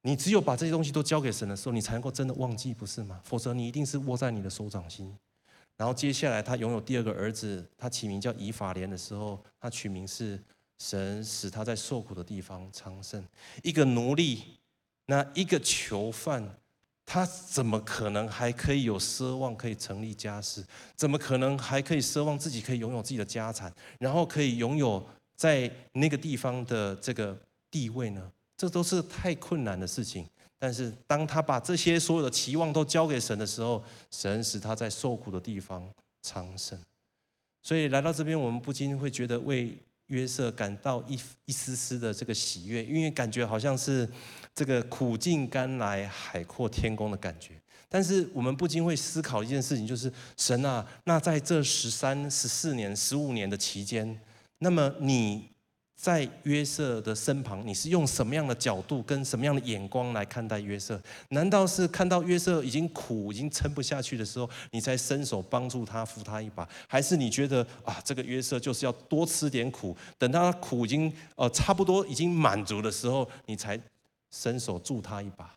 [0.00, 3.20] 你只有把这些东西都交给神的时候，你才能够真的忘记，不是吗？
[3.22, 5.16] 否则你一定是握在你的手掌心。
[5.82, 10.40] 然后接下来他拥有第二个儿子，他起名叫以法莲的时候，他取名是
[10.78, 13.20] 神使他在受苦的地方昌盛。
[13.64, 14.44] 一个奴隶，
[15.06, 16.48] 那一个囚犯，
[17.04, 20.64] 他怎么可能还可以有奢望可以成立家室？
[20.94, 27.36] 怎么可能还可以奢望自己可以拥有自己的家产，然后可以拥有在那个地方的这个
[27.72, 28.30] 地位呢？
[28.56, 30.24] 这都是太困难的事情，
[30.64, 35.84] 但是当他把这些所有的期望都交给神的时候，神使他在受苦的地方
[36.22, 36.78] 昌盛。
[37.64, 44.08] 所以来到这边，我们不禁会觉得为约瑟感到一一丝丝的这个喜悦，因为感觉好像是
[44.54, 47.60] 这个苦尽甘来、海阔天空的感觉。
[47.88, 54.20] 但是我们不禁会思考一件事情，就是神啊，那在这十三、十四年、十五年的期间，
[54.58, 55.50] 那么你。
[56.02, 61.00] 在约瑟的身旁，你是用什么样的角度跟什么样的眼光来看待约瑟？
[61.28, 66.68] 难道是看到约瑟已经苦、已经撑不下去的时候，你才伸手帮助他、扶他一把？
[66.88, 73.80] 还是你觉得啊，这个约瑟就是要多吃点苦，等他苦已经呃差不多已经满足的时候，你才
[74.32, 75.54] 伸手助他一把？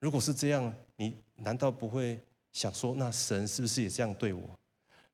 [0.00, 2.20] 如果是这样，你难道不会
[2.52, 4.42] 想说，那神是不是也这样对我？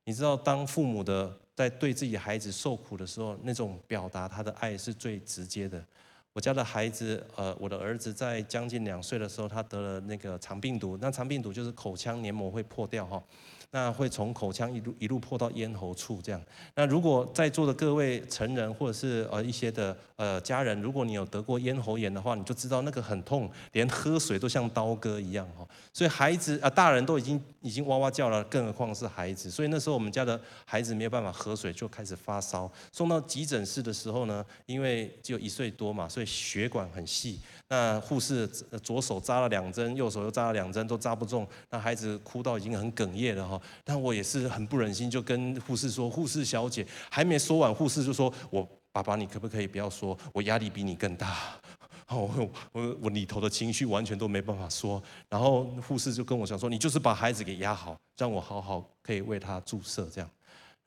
[0.03, 1.39] 你知道，当父母的。
[1.59, 5.85] 在对自己孩子受苦的时候，那种表达他的爱是最直接的。
[6.33, 10.97] 我家的孩子，呃，我的儿子在将近两岁的时候，他得了那个肠病毒。
[11.01, 13.21] 那肠病毒就是口腔黏膜会破掉哈。
[13.71, 16.41] 那会从口腔一路一路破到咽喉处这样。
[16.75, 25.67] 那如果在座的各位成人或者是呃一些的呃家人，如果你有得过咽喉炎的话，你就知道那个很痛，连喝水都像刀割一样哈。
[25.93, 29.51] 所以孩子啊，大人都已经已经哇哇叫了，更何况是孩子。
[29.51, 32.71] 所以那时候我们家的孩子没有办法喝水，就开始发烧。
[32.91, 37.39] 送到急诊室的时候呢，因为只有一岁多嘛，所以血管很细。
[37.71, 38.47] 那护士
[38.83, 41.47] 左手扎了两针，右手又扎了两针，都扎不中。
[41.69, 43.58] 那孩子哭到已经很哽咽了哈。
[43.85, 50.17] 但我也是很不忍心，就跟护士说：“护士小姐，还没说完，护士就说：‘我爸爸，你可不可以不要说？
[50.33, 51.37] 我压力比你更大。
[52.11, 55.03] ’我我我里头的情绪完全都没办法说。
[55.29, 60.31] 然后护士就跟我讲说：‘你就是把孩子给压好，让我好好可以为他注射这样。’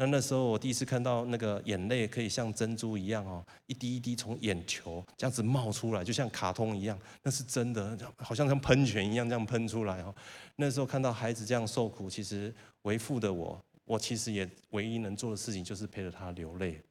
[0.02, 10.14] 那那时候我第一次看到那个眼泪可以像珍珠一样哦，一滴一滴从眼球这样子冒出来，就像卡通一样，那是真的，好像像喷泉一样这样喷出来哦。
[10.56, 16.82] 那时候看到孩子这样受苦，其实为父的我，我其实也唯一能做的事情就是陪着他流泪。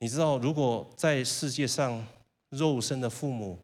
[0.00, 2.04] 你知道，如果在世界上
[2.48, 3.56] 肉身的父母，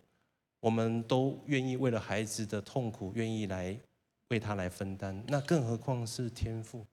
[0.61, 3.77] 我们都愿意为了孩子的痛苦，愿意来
[4.29, 6.87] 为他来分担，那更何况是天父。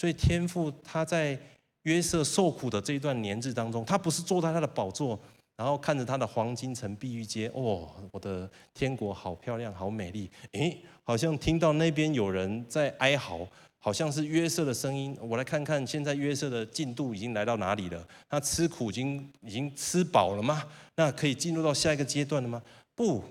[0.00, 1.38] 所以天父他在
[1.82, 5.20] 约瑟受苦的这一段年日当中，他不是坐在他的宝座，
[5.56, 10.30] 然后看着他的黄金城碧玉街，哦，我的天国好漂亮，好美丽。
[10.52, 13.46] 诶，好像听到那边有人在哀嚎，
[13.78, 15.14] 好像是约瑟的声音。
[15.20, 18.02] 我来看看现在约瑟的进度已经来到哪里了？
[18.26, 20.64] 他吃苦已经已经吃饱了吗？
[20.96, 22.62] 那可以进入到下一个阶段了吗？
[22.94, 23.22] 不，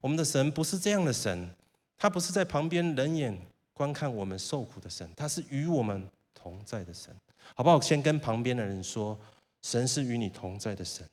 [0.00, 1.48] 我们的神不是这样的神，
[1.96, 3.38] 他不是在旁边冷眼。
[3.74, 7.14] 观看我们受苦的神，他是与我们同在的神，
[7.54, 7.78] 好不好？
[7.80, 9.18] 先跟旁边的人说，
[9.62, 11.06] 神是与你同在的神。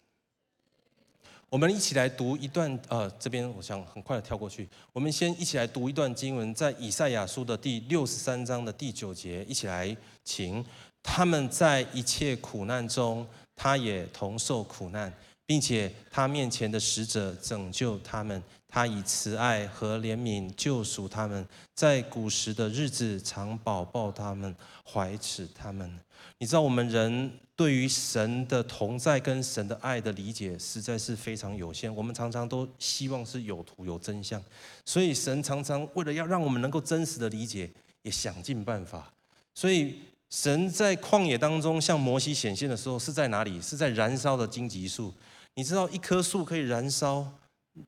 [1.49, 4.69] 我们一起来读一段，呃，这边我想很快的跳过去。
[4.93, 9.93] 我们先一起来读一段经文，在以赛亚书的第六十三章的第九节，一起来，
[10.23, 10.63] 请
[11.03, 15.13] 他们在一切苦难中，他也同受苦难，
[15.45, 18.41] 并且他面前的使者拯救他们。
[18.73, 24.55] 他以慈爱和怜悯救赎他们，在古时的日子常保抱他们，
[24.89, 25.99] 怀持他们。
[26.37, 31.93] 你知道，我们人对于神的同在跟神的爱的理解实在是非常有限。
[31.93, 34.41] 我们常常都希望是有图有真相，
[34.85, 37.69] 所以神常常为了要让我们能够真实的理解，
[38.03, 39.11] 也想尽办法。
[39.53, 39.95] 所以
[40.29, 43.61] 神在旷野当中向摩西显现的时候，是在哪里？
[43.61, 45.13] 是在燃烧的荆棘树。
[45.55, 47.25] 你知道，一棵树可以燃烧。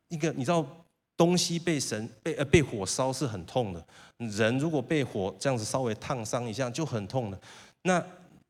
[0.07, 0.65] 一个你知道，
[1.17, 3.85] 东西被神被呃被火烧是很痛的，
[4.17, 7.39] 人如果被火这样子稍微烫伤一下就很痛的。
[7.83, 8.03] 那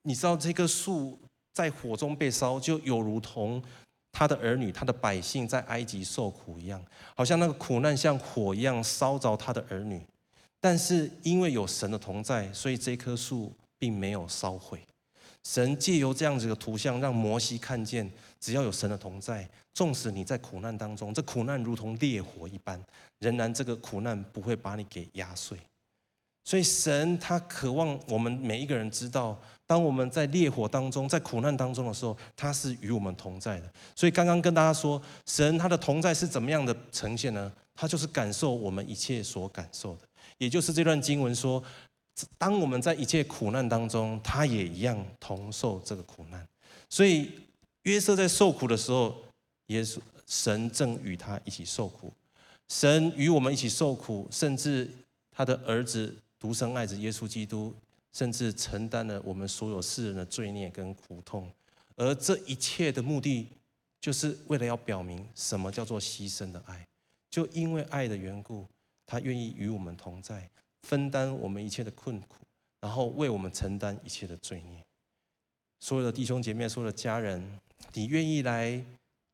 [0.03, 1.17] 你知道这棵树
[1.53, 3.61] 在火中被烧，就有如同
[4.11, 6.83] 他的儿女、他的百姓在埃及受苦一样，
[7.15, 9.99] 好像那个苦难像火一样烧着他的儿女。
[10.61, 14.79] 但是因为有神的同在，所以这棵树并没有烧毁。
[15.43, 22.81] 神借由这样子的图像，让摩西看见，只要有神的同在，纵使你在苦难当中，这苦难如同烈火一般，
[23.19, 25.57] 仍然这个苦难不会把你给压碎。
[26.45, 33.73] 所以神他渴望我们每一个人知道，当我们在烈火当中，在苦难当中的时候，他是与我们同在的。
[33.95, 37.51] 所以刚刚跟大家说，神他的同在是怎么样的呈现呢？
[37.75, 40.01] 他就是感受我们一切所感受的，
[40.37, 41.63] 也就是这段经文说，
[42.37, 46.47] 当我们在一切苦难当中，他也一样同受这个苦难。
[46.89, 47.31] 所以
[47.83, 49.15] 约瑟在受苦的时候，
[49.67, 52.13] 耶稣神正与他一起受苦，
[52.69, 54.89] 神与我们一起受苦，甚至
[55.31, 56.15] 他的儿子。
[56.39, 57.73] 独生爱子耶稣基督，
[58.11, 61.49] 甚至承担了我们所有世人的罪孽跟苦痛，
[61.95, 63.47] 而这一切的目的，
[64.01, 66.85] 就是为了要表明什么叫做牺牲的爱。
[67.31, 68.67] 就因为爱的缘故，
[69.05, 70.49] 他愿意与我们同在，
[70.83, 72.37] 分担我们一切的困苦，
[72.79, 74.81] 然后为我们承担一切的罪孽。
[75.79, 77.59] 所有的弟兄姐妹，所有的家人，
[77.93, 78.81] 你愿意来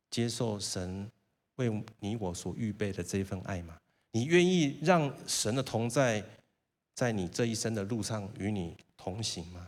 [0.09, 1.09] 接受神
[1.57, 3.77] 为你我所预备的这份爱吗？
[4.13, 6.23] 你愿意让神的同在？
[6.95, 9.65] 在你这一生的路上与你同行吗？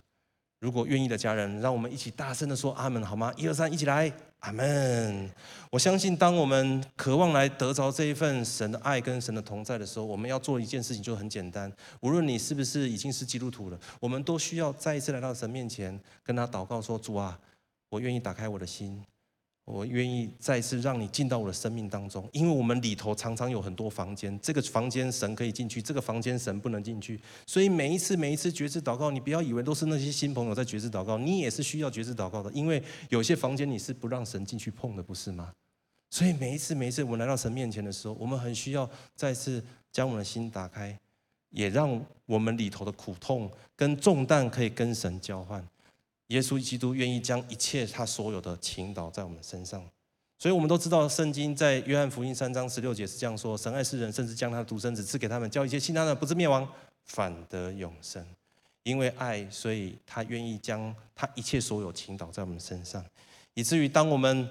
[0.61, 3.33] 如果愿意的家人，让我们一起大声地说阿门，好吗？
[3.35, 5.27] 一二三，一起来，阿门！
[5.71, 11.71] 我相信，当我们渴望来得着这一份神的爱跟神的同在的时候，我们要做一件事情就很简单。
[12.01, 17.39] 无论你是不是已经是基督徒了，我们都需要再一次来到神面前，跟他祷告说：主啊，
[17.89, 19.03] 我愿意打开我的心。
[19.65, 27.19] 我愿意再次让你进到我的生命当中，因为我们里头常常有很多房间，这个房间神可以进去，这个房间神不能进去。
[27.45, 35.53] 所以每一次每一次决志祷告，你不要以为都是那些新朋友在决志祷告，你也是需要决志祷告的，因为有些房间你是不让神进去碰的，不是吗？
[36.09, 40.97] 所以每一次每一次我们来到神面前的时候，我们很需要再次将我们的心打开，
[41.51, 45.65] 也让我们里头的苦痛跟重担可以跟神交换。
[46.31, 49.83] 耶稣基督愿意将一切他所有的倾倒在我们身上，
[50.39, 56.65] 所以我们都知道，圣经在约翰福音三章十六节是这样说：神爱世人，甚至将他的独生子赐给他们，叫一切信他的不至灭亡，
[57.03, 58.25] 反得永生。
[58.83, 63.05] 因为爱，所以他愿意将他一切所有倾倒在我们身上，
[63.53, 64.49] 以至于当我们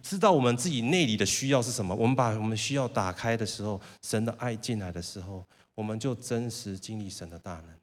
[0.00, 5.44] 知道我们自己内里的需要是什么，我们把我们需要打开的时候，神的爱进来的时候，
[5.74, 7.79] 我们就真实经历神的大能。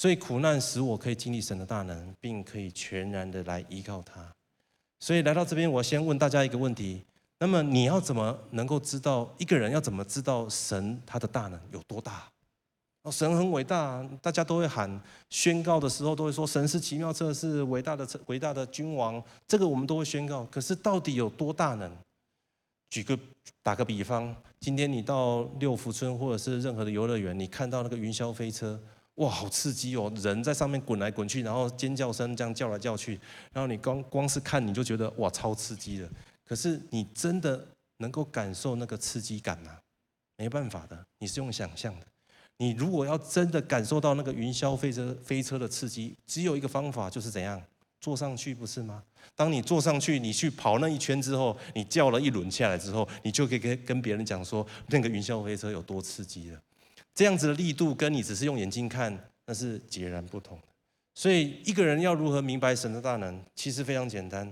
[0.00, 4.26] 所以苦难使我可以经历神的大能，并可以全然的来依靠他。
[4.98, 7.04] 所以来到这边，我先问大家一个问题：
[7.38, 12.26] 那么你要怎么能够知道一个人要怎么知道神他的大能有多大？
[13.02, 20.46] 哦，神很伟大，大家都会喊宣告的时候都会说神是奇妙策士，伟大的伟大的君王，这个我们都会宣告。
[20.46, 21.94] 可是到底有多大能？
[22.88, 23.18] 举个
[23.62, 28.80] 打个比方，今天你到六福村或者是任何的游乐园，你看到那个云霄飞车。
[29.16, 30.10] 哇，好刺激哦！
[30.16, 33.20] 人在上面滚来滚去，然后尖叫声这样叫来叫去，
[33.52, 36.08] 然后你光光是看你就觉得哇，超刺激的。
[36.44, 37.66] 可是你真的
[37.98, 39.78] 能够感受那个刺激感吗？
[40.38, 42.06] 没办法的，你是用想象的。
[42.56, 47.62] 你如果要真的感受到那个云霄飞车飞车的刺激，只有一个方法，就是怎样
[48.00, 49.02] 坐上去，不是吗？
[49.34, 56.60] 当你坐上去，你去跑那一圈之后，你叫了一轮下来之后，你就可以跟跟别人讲说，那个云霄飞车有多刺激了。
[57.14, 60.64] 这样子的力度跟你只是用眼睛看，那是截然不同的。
[61.12, 64.50] 所以一个人要如何明白神的大能，其实非常简单，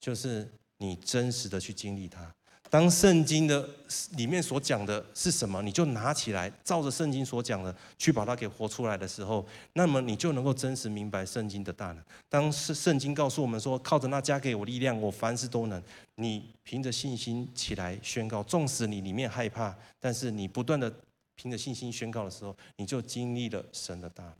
[0.00, 2.32] 就是你真实的去经历它。
[2.70, 3.68] 当圣经的
[4.16, 12.02] 里面所讲的是什么，你就拿起来，照着圣经所讲的去把它给活出来的时候，那么你就能够真实明白圣经的大能。
[12.28, 15.82] 当圣圣经告诉我们说，靠着那加给我力量，我凡事都能。
[16.14, 20.92] 你凭着信心起来宣告，纵使你里面害怕，但是你不断的。
[21.36, 24.34] 凭着信心宣告的时候，你就经历了神的大能。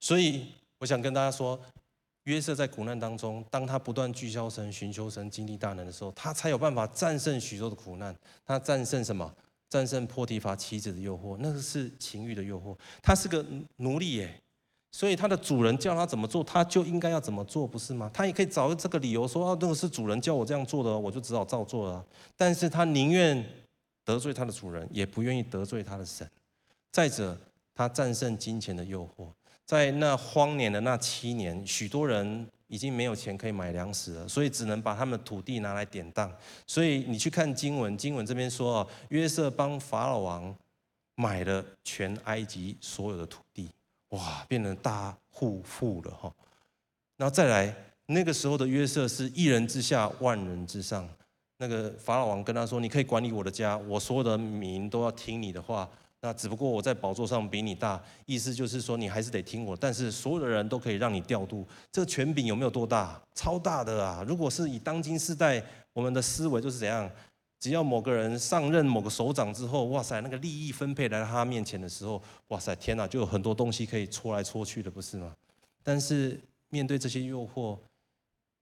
[0.00, 0.46] 所以，
[0.78, 1.60] 我想跟大家说，
[2.24, 8.12] 约瑟在苦难当中，当他不断聚焦神、寻求神、经历大能的时候，他才有办法战胜许多的苦难。
[8.44, 9.32] 他战胜什么？
[9.68, 12.76] 战胜波提乏妻子的诱惑，那个是情欲的诱惑。
[13.00, 13.46] 他是个
[13.76, 14.42] 奴隶耶，
[14.90, 18.10] 所以他的主人叫他怎么做，他就应该要怎么做，不是吗？
[18.12, 22.04] 他也可以找这个理由说，啊，那个是主人叫我这样做的，我就只好照做了。
[22.36, 23.61] 但是他宁愿。
[24.04, 26.28] 得罪他的主人，也不愿意得罪他的神。
[26.90, 27.38] 再者，
[27.74, 29.28] 他战胜金钱的诱惑，
[29.64, 36.30] 在那荒年的那七年，许多人已经没有钱可以买粮食了，所以只能把他们的土地拿来典当。
[36.66, 40.54] 所以你去看经文，经文这边说啊，约瑟帮法老王
[41.14, 43.70] 买了全埃及所有的土地，
[44.10, 46.32] 哇，变成大户富了哈。
[47.16, 47.74] 然后再来，
[48.06, 51.08] 那个时候的约瑟是一人之下，万人之上。
[51.62, 55.88] 那个法老王跟他说：“你可以管理我的家，我所有的民都要听你的话。
[56.20, 59.76] 那只不过我在宝座上比你大，意思就是说你还是得听我。
[59.76, 63.20] 但是所有的人都可以让你调度，这个权柄有没有多大？
[63.36, 64.24] 超大的啊！
[64.26, 65.62] 如果是以当今世代，
[65.92, 67.08] 我们的思维就是怎样？
[67.60, 75.32] 只要某个人上任某个首长之后，哇塞，那个利益分配来到他面前的时候，哇塞，天哪，就有很多东西可以搓来搓去的，不是吗？
[75.84, 77.78] 但是面对这些诱惑，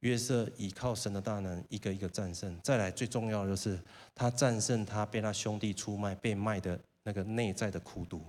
[0.00, 2.58] 约瑟依靠神的大能，一个一个战胜。
[2.62, 3.78] 再来，最重要的就是
[4.14, 8.22] 他战胜他被他兄弟出卖、被卖的那个内在的苦毒，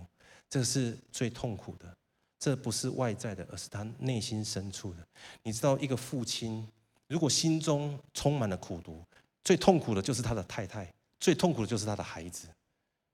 [0.49, 1.91] 这是最痛苦的。
[2.39, 5.07] 这不是外在的，而是他内心深处的。
[5.43, 6.67] 你知道，一个父亲
[7.07, 8.99] 如果心中充满了苦毒，
[9.43, 12.47] 最痛苦的就是他的太太，最痛苦的就是他的孩子。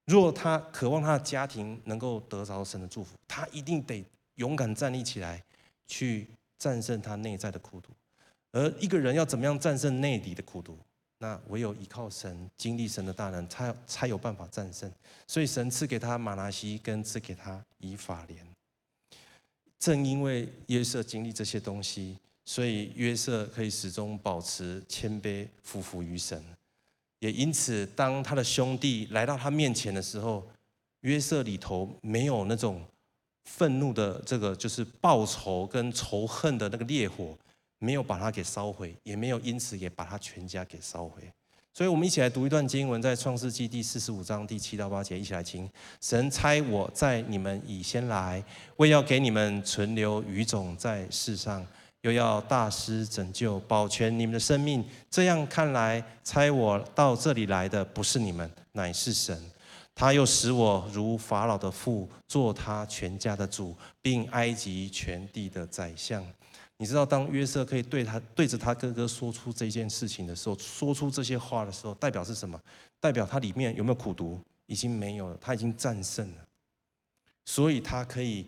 [0.05, 4.01] 如果他渴望他的家庭能够得着神的祝福，他一定得
[4.35, 5.43] 勇敢站立起来，
[5.87, 7.89] 去战胜他内在的苦毒。
[8.51, 10.77] 而一个人要怎么样战胜内里的苦毒？
[11.19, 14.91] 那唯有依靠神，经历神的大能，才才有办法战胜。
[15.25, 18.45] 所以神赐给他马拿西，跟赐给他以法莲。
[19.79, 26.43] 正因为约瑟经历这些东西，所以约瑟可以始终保持谦卑，服服于神。
[27.19, 30.47] 也因此，当他的兄弟来到他面前的时候，
[31.01, 32.83] 约瑟里头没有那种
[33.45, 37.35] 愤怒的这个，就是报仇跟仇恨的那个烈火。
[37.79, 41.21] 没有把他给烧毁，也没有因此也把他全家给烧毁。
[41.73, 45.69] 所以，我们一起来读一段经文，在创世纪第四十五章第七到八节，一起来听。
[46.01, 48.43] 神差我在你们以先来，
[48.77, 51.63] 为要给你们存留余种在世上，
[52.01, 54.83] 又要大施拯救，保全你们的生命。
[55.11, 59.39] 这样看来，差我到这里来的不是你们，乃是神。
[59.93, 66.25] 他又使我如法老的父，做他全家的主，并埃及全地的宰相。
[66.77, 72.61] 你知道，当约瑟可以对他对着他哥哥说出这件事情的时候，说出这些话的时候，代表是什么？
[72.99, 74.39] 代表他里面有没有苦毒？
[74.67, 76.47] 已经没有了，他已经战胜了。
[77.45, 78.45] 所以他可以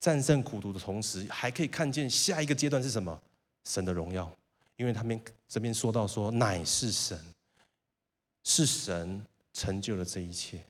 [0.00, 3.20] 战胜苦毒的同时，还可以看见下一个阶段是什么？
[3.64, 4.30] 神的荣耀。
[4.76, 7.18] 因为他们这边说到说，乃是神，
[8.44, 10.62] 是神成就了这一切。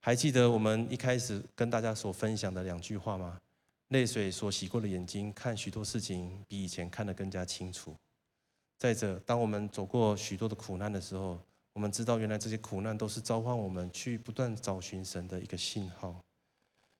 [0.00, 3.40] 还记得我们一开始跟大家所分享的两句话吗？
[3.88, 7.94] 泪水所洗过的眼睛，看许多事情比以前看得更加清楚。
[8.78, 11.38] 再者，当我们走过许多的苦难的时候，
[11.72, 16.14] 我们知道原来这些苦难都是召唤我们去不断找寻神的一个信号。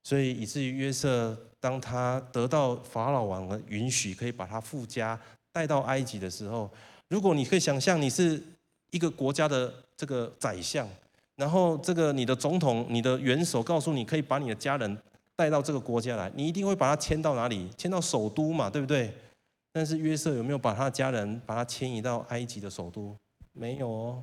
[0.04, 5.20] 所以，以至于约瑟，当他得到法老王的允许，可以把他父家
[5.50, 6.70] 带到埃及的时候，
[7.08, 8.40] 如果你可以想象，你是
[8.92, 10.88] 一个国家的这个宰相，
[11.34, 14.96] 然后这个你的总统、你的元首告诉你，可以把你的家人。
[15.36, 17.68] 带到这个国家来，你一定会把他迁到哪里？
[17.76, 19.12] 迁到首都嘛，对不对？
[19.72, 23.14] 但是约瑟有没有把他的家人把他迁移到埃及的首都？
[23.52, 24.22] 没有哦。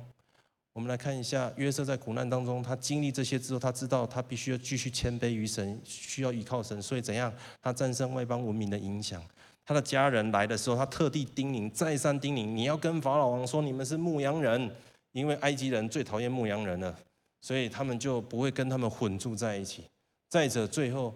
[0.72, 7.32] 我们来看一下约瑟在苦难当中，他经历这些之后，他知道他必须要继续谦卑于神，需要依靠神，所以怎样？
[7.62, 9.22] 他战胜外邦文明的影响。
[9.64, 14.68] 他的家人来的时候，他特地叮咛，再三叮咛，你要跟法老王说，你们是牧羊人，
[15.12, 16.98] 因为埃及人最讨厌牧羊人了，
[17.40, 19.84] 所以他们就不会跟他们混住在一起。
[20.28, 21.14] 再者，最后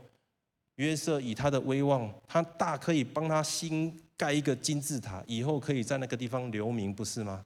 [0.77, 7.45] 约瑟以他的威望，他大可以帮他新盖一个金字塔，以后可以在那个地方留名，不是吗？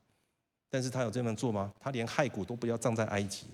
[0.68, 1.72] 但是他有这么做吗？
[1.80, 3.46] 他连骸骨都不要葬在埃及，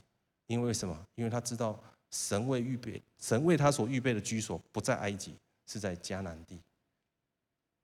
[0.46, 0.96] 因为什么？
[1.14, 1.78] 因为他知道
[2.10, 5.34] 神为预备，神为他所预备的居所不在埃及，
[5.66, 6.58] 是在迦南地。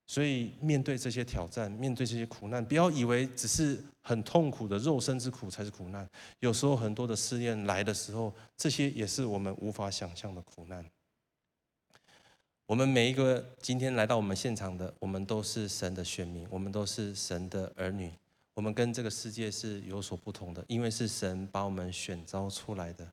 [0.06, 6.08] 所以面对这些挑战，面对这些苦难，不要以为只是很痛苦的肉身之苦才是苦难。
[6.40, 10.84] 有时候很多的试验来的时候，这些也是我们无法想象的苦难。
[12.66, 18.10] 我们每一个今天来到我们现场的，我们都是神的选民，我们都是神的儿女。
[18.54, 23.06] 我们跟这个世界是有所不同的，因为是神把我们选召出来的。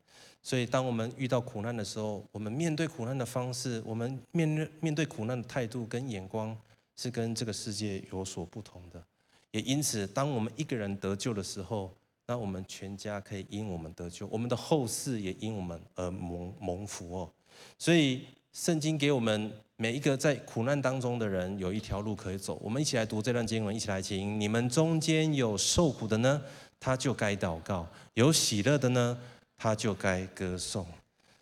[0.44, 6.56] 所以当我们遇到苦难的时候，我们面对苦难的方式，我们面对面对苦难的态度跟眼光。
[6.96, 9.04] 是跟这个世界有所不同的，
[9.52, 11.94] 也因此，当我们一个人得救的时候，
[12.28, 17.32] 那我们全家可以因我们得救，我们的后世也因我们而蒙蒙福哦。
[17.78, 22.60] 所以，圣经给我们每一个在苦难当中的人有一条路可以走。
[22.62, 24.40] 我们一起来读这段经文，一起来听。
[24.40, 26.42] 你们中间有受苦的呢，
[26.80, 29.18] 他就该祷告；有喜乐的呢，
[29.58, 30.86] 他就该歌颂。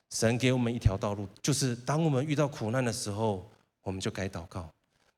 [0.09, 3.47] 神给我们一条道路，就是当我们遇到苦难的时候，
[3.83, 4.67] 我们就该祷告。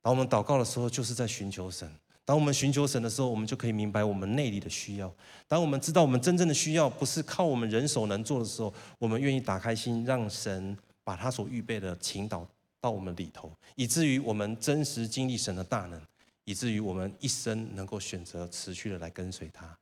[0.01, 1.89] 当我们祷告的时候，就是在寻求神。
[2.23, 5.13] 当我们寻求神的时候，我们就可以明白我们内里的需要。
[5.47, 12.47] 当我们知道我们真正的需要不是靠我们人手能做的时候，我们愿意打开心，让神把他所预备的倾倒
[12.79, 16.01] 到我们里头，以至于我们真实经历神的大能，
[16.45, 19.77] 以至于我们一生能够选择持续的来跟随他。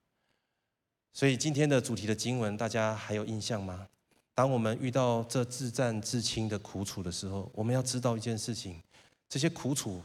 [1.13, 3.87] 所以今天的主题的经文，大家还有印象吗？
[4.33, 8.81] 当我们遇到这自战至轻的苦楚的时候，我们要知道一件事情。
[9.29, 10.01] 这些苦楚，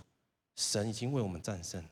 [0.54, 1.82] 神已经为我们战胜，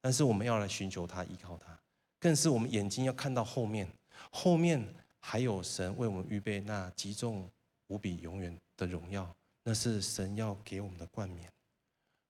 [0.00, 1.76] 但是我们要来寻求他，依靠他。
[2.20, 3.88] 更是我们眼睛要看到后面，
[4.30, 4.86] 后面
[5.18, 7.50] 还有神为我们预备那极重
[7.88, 9.28] 无比永远的荣耀，
[9.62, 11.50] 那是神要给我们的冠冕。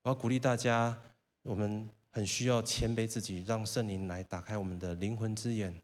[0.02, 0.96] 我要鼓励大家，
[1.42, 5.74] 我们很需要谦卑自己，让圣灵来打开我们的灵魂之眼，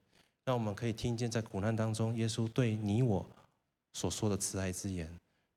[0.45, 3.25] 让我们可以听见在苦难当中耶稣对你我
[3.95, 5.09] 所说的慈爱之言，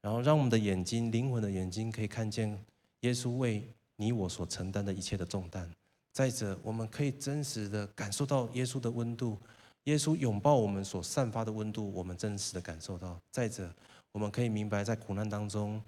[0.01, 2.57] 然后让我们的眼睛、灵魂的眼睛可以看见
[3.03, 5.69] 耶稣为你我所承担的一切的重担。
[6.11, 9.37] 再者，我们可以真实的感受到耶稣的温度，
[9.85, 13.19] 耶稣拥抱我们所散发的温度，我们真实的感受到。
[13.31, 13.73] 再者，
[14.11, 15.81] 我们可以明白在苦难当中，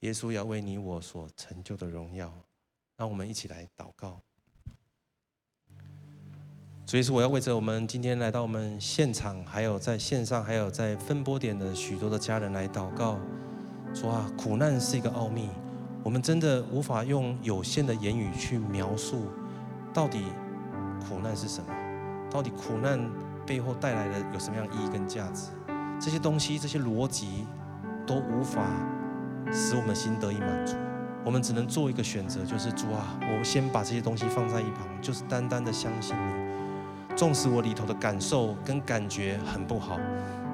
[0.00, 2.32] 耶稣要为你我所成就的荣耀。
[2.96, 4.18] 让我们一起来祷告。
[6.86, 13.20] 所以说，我要为着我们今天来到我们现场，还有在线上，还有在分播点的许多的家人来祷告，
[13.94, 15.50] 说啊，苦难是一个奥秘，
[16.06, 19.24] 我们真的无法用有限的言语去描述，
[19.92, 20.22] 到底
[21.00, 21.66] 苦难是什么？
[22.30, 23.10] 到底苦难
[23.44, 25.48] 背后带来的有什么样意义跟价值？
[26.00, 27.44] 这些东西，这些逻辑
[28.06, 28.62] 都无法
[29.50, 30.76] 使我们心得以满足。
[31.24, 37.16] 我们只能做一个选择，就是主啊，我先把这些东西放在一旁，就是单单的相信你。
[37.16, 39.98] 纵使我里头的感受跟感觉很不好，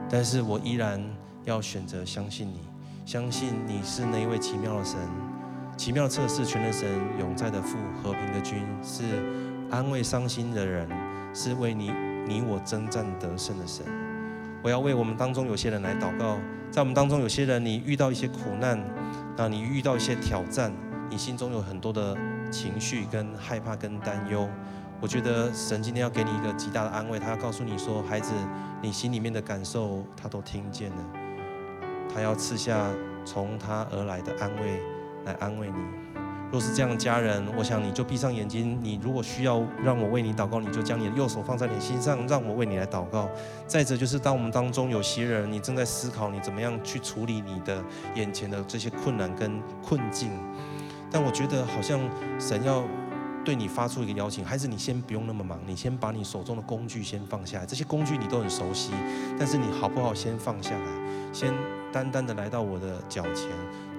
[0.08, 0.98] 但是我依然
[1.44, 2.60] 要选择相信你，
[3.04, 4.98] 相信你是那一位奇妙的神，
[5.82, 9.02] 奇妙的测试全能神，永在的父，和平的君，是
[9.68, 10.88] 安慰伤心的人，
[11.34, 11.90] 是为你
[12.24, 13.84] 你我征战得胜的神。
[14.62, 16.38] 我要为我们当中有些人来祷告，
[16.70, 18.80] 在我们当中有些人，你遇到一些苦难，
[19.36, 20.72] 那你遇到一些挑战，
[21.10, 22.16] 你心中有很多的
[22.48, 24.48] 情绪跟害怕跟担忧。
[25.00, 28.32] 我觉得神今天要给你一个极大的安慰，他要告诉你说：“孩子，
[28.80, 31.04] 你心里面的感受，他都听见了。
[32.14, 32.88] 他要赐下
[33.24, 34.80] 从他而来的安慰
[35.24, 35.76] 来安慰你。
[36.50, 38.78] 若是这样家人，我想你就闭上眼睛。
[38.82, 43.28] 你如果需要让我为你祷告，你就将你的右手放在你心上，让我为你来祷告。
[43.66, 47.82] 再者就是，当我们当中有些人，你正在思考你怎么样去处理你的
[48.14, 50.30] 眼前的这些困难跟困境，
[51.10, 51.98] 但我觉得好像
[52.38, 52.84] 神要。
[53.44, 57.66] 对你发出一个邀请，孩子，你先不用那么忙，你先把你手中的工具先放下来。
[57.66, 58.92] 这些工具你都很熟悉，
[59.36, 61.52] 但是你好不好先放下来，先
[61.90, 63.48] 单单的来到我的脚前，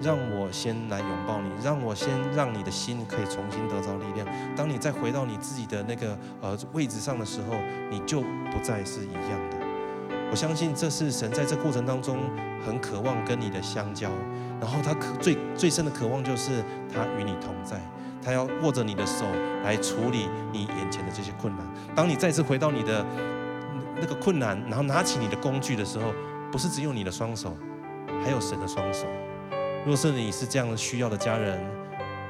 [0.01, 4.27] 让我先来拥抱你，让我先让你的心可以重新得着力量。
[4.55, 7.55] 当你再回到你自己的那个呃位置上的时候，
[7.89, 9.57] 你就不再是一样的。
[10.31, 12.17] 我相信这是神在这过程当中
[12.65, 14.09] 很渴望跟你的相交，
[14.59, 17.79] 然后他渴最最深的渴望就是他与你同在。
[18.25, 19.25] 他要握着你的手
[19.65, 21.67] 来处理你眼前的这些困难。
[21.93, 23.05] 当你再次回到你的
[23.99, 26.13] 那个困难，然后拿起你的工具的时候，
[26.49, 27.55] 不是只有你的双手，
[28.23, 29.05] 还有神的双手。
[29.85, 31.59] 若是你是这样的需要的家人，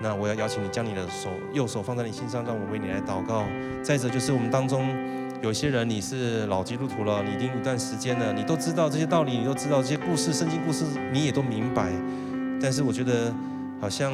[0.02, 3.46] 那我要邀请你将你的手右手放在你心上，让我为你来祷告。
[3.84, 4.96] 再者就是我们当中
[5.42, 11.92] 有些人你是老基督徒了，你已经一段时间了，你都知道这些道理，你都知道这些故事、圣经故事，你也都明白。
[12.62, 13.34] 但是我觉得
[13.82, 14.14] 好像。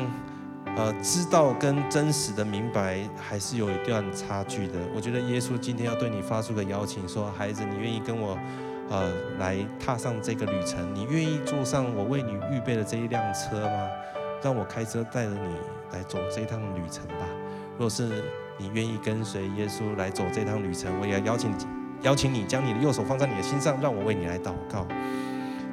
[0.78, 4.76] 呃，知道跟真实的明白还是有一段差距的。
[4.96, 8.38] 我觉得耶稣今天要对你发出个邀请，说：“孩子，你愿意跟我，
[8.90, 10.94] 呃，来踏上这个旅程？
[10.96, 13.88] 你愿意坐上我为你预备的这一辆车吗？
[14.42, 15.56] 让我开车带着你
[15.92, 17.26] 来走这趟旅程吧。
[17.78, 18.24] 若是
[18.58, 21.54] 你愿意跟随耶稣来走这趟旅程，我也要邀请
[22.02, 24.88] 邀请你将你的右手放在你的心上，让我为你来祷告。”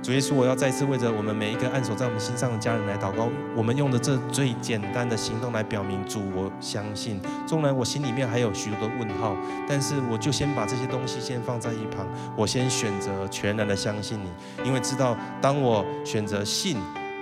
[0.06, 3.28] 主耶稣，我要再次为着我们每一个按手在我们心上的家人来祷告。
[3.56, 7.20] 我们用的这最简单的行动来表明，主，我相信。
[7.44, 9.36] 纵然我心里面还有许多的问号，
[9.68, 14.30] 但是我就先把这些东西先放在一旁，我先选择全然的相信你，
[14.64, 16.76] 因为知道当我选择信。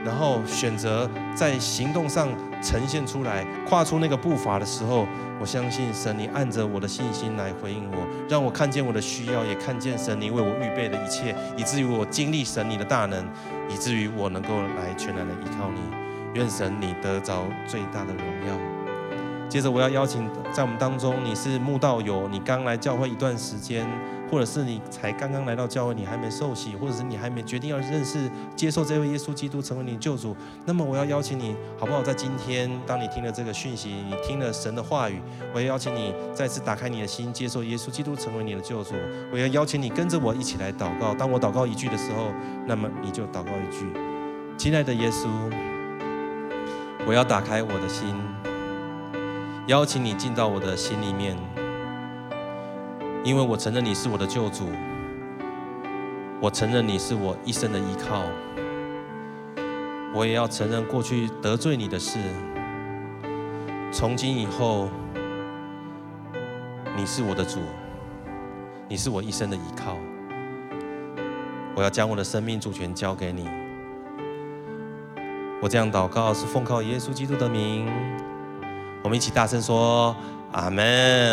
[0.04, 2.28] 然后选择在行动上
[2.62, 5.06] 呈现出来，跨出那个步伐的时候，
[5.40, 13.24] 我相信神，你按着我的信心来回应我，让我看见我的需要，也看见神你为我预备的一切，以至于我经历神你的大能，
[13.68, 15.80] 以至于我能够来全然的依靠你。
[16.34, 18.54] 愿神你得着最大的荣耀。
[19.48, 23.86] 接着我要邀请在我们当中，你是慕道友，你刚来教会一段时间。
[24.30, 32.02] 或者是你才刚刚来到教会，你还没受洗，或者是你还没决定要认识、接受这位耶稣基督成为你的救主，那么我要邀请你，好不好？
[32.02, 35.20] 在今天，当你听了这个讯息，你听了神的话语，
[35.54, 38.94] 我要邀请你再次打开你的心，接受耶稣基督成为你的救主。
[39.32, 41.14] 我要邀请你跟着我一起来祷告。
[41.14, 42.32] 当我祷告一句的时候，
[42.66, 43.86] 那么你就祷告一句：
[44.56, 45.28] 亲爱的耶稣，
[47.06, 48.14] 我要打开我的心，
[49.66, 51.36] 邀请你进到我的心里面。
[53.24, 54.68] 因为我承认你是我的救主，
[56.42, 58.22] 我承认你是我一生的依靠，
[60.14, 62.18] 我也要承认过去得罪你的事。
[63.90, 64.90] 从今以后，
[66.94, 67.60] 你是我的主，
[68.90, 69.96] 你是我一生的依靠。
[71.74, 73.48] 我要将我的生命主权交给你。
[75.62, 77.90] 我这样祷告是奉靠耶稣基督的名。
[79.02, 80.14] 我们一起大声说：
[80.52, 81.22] 阿门。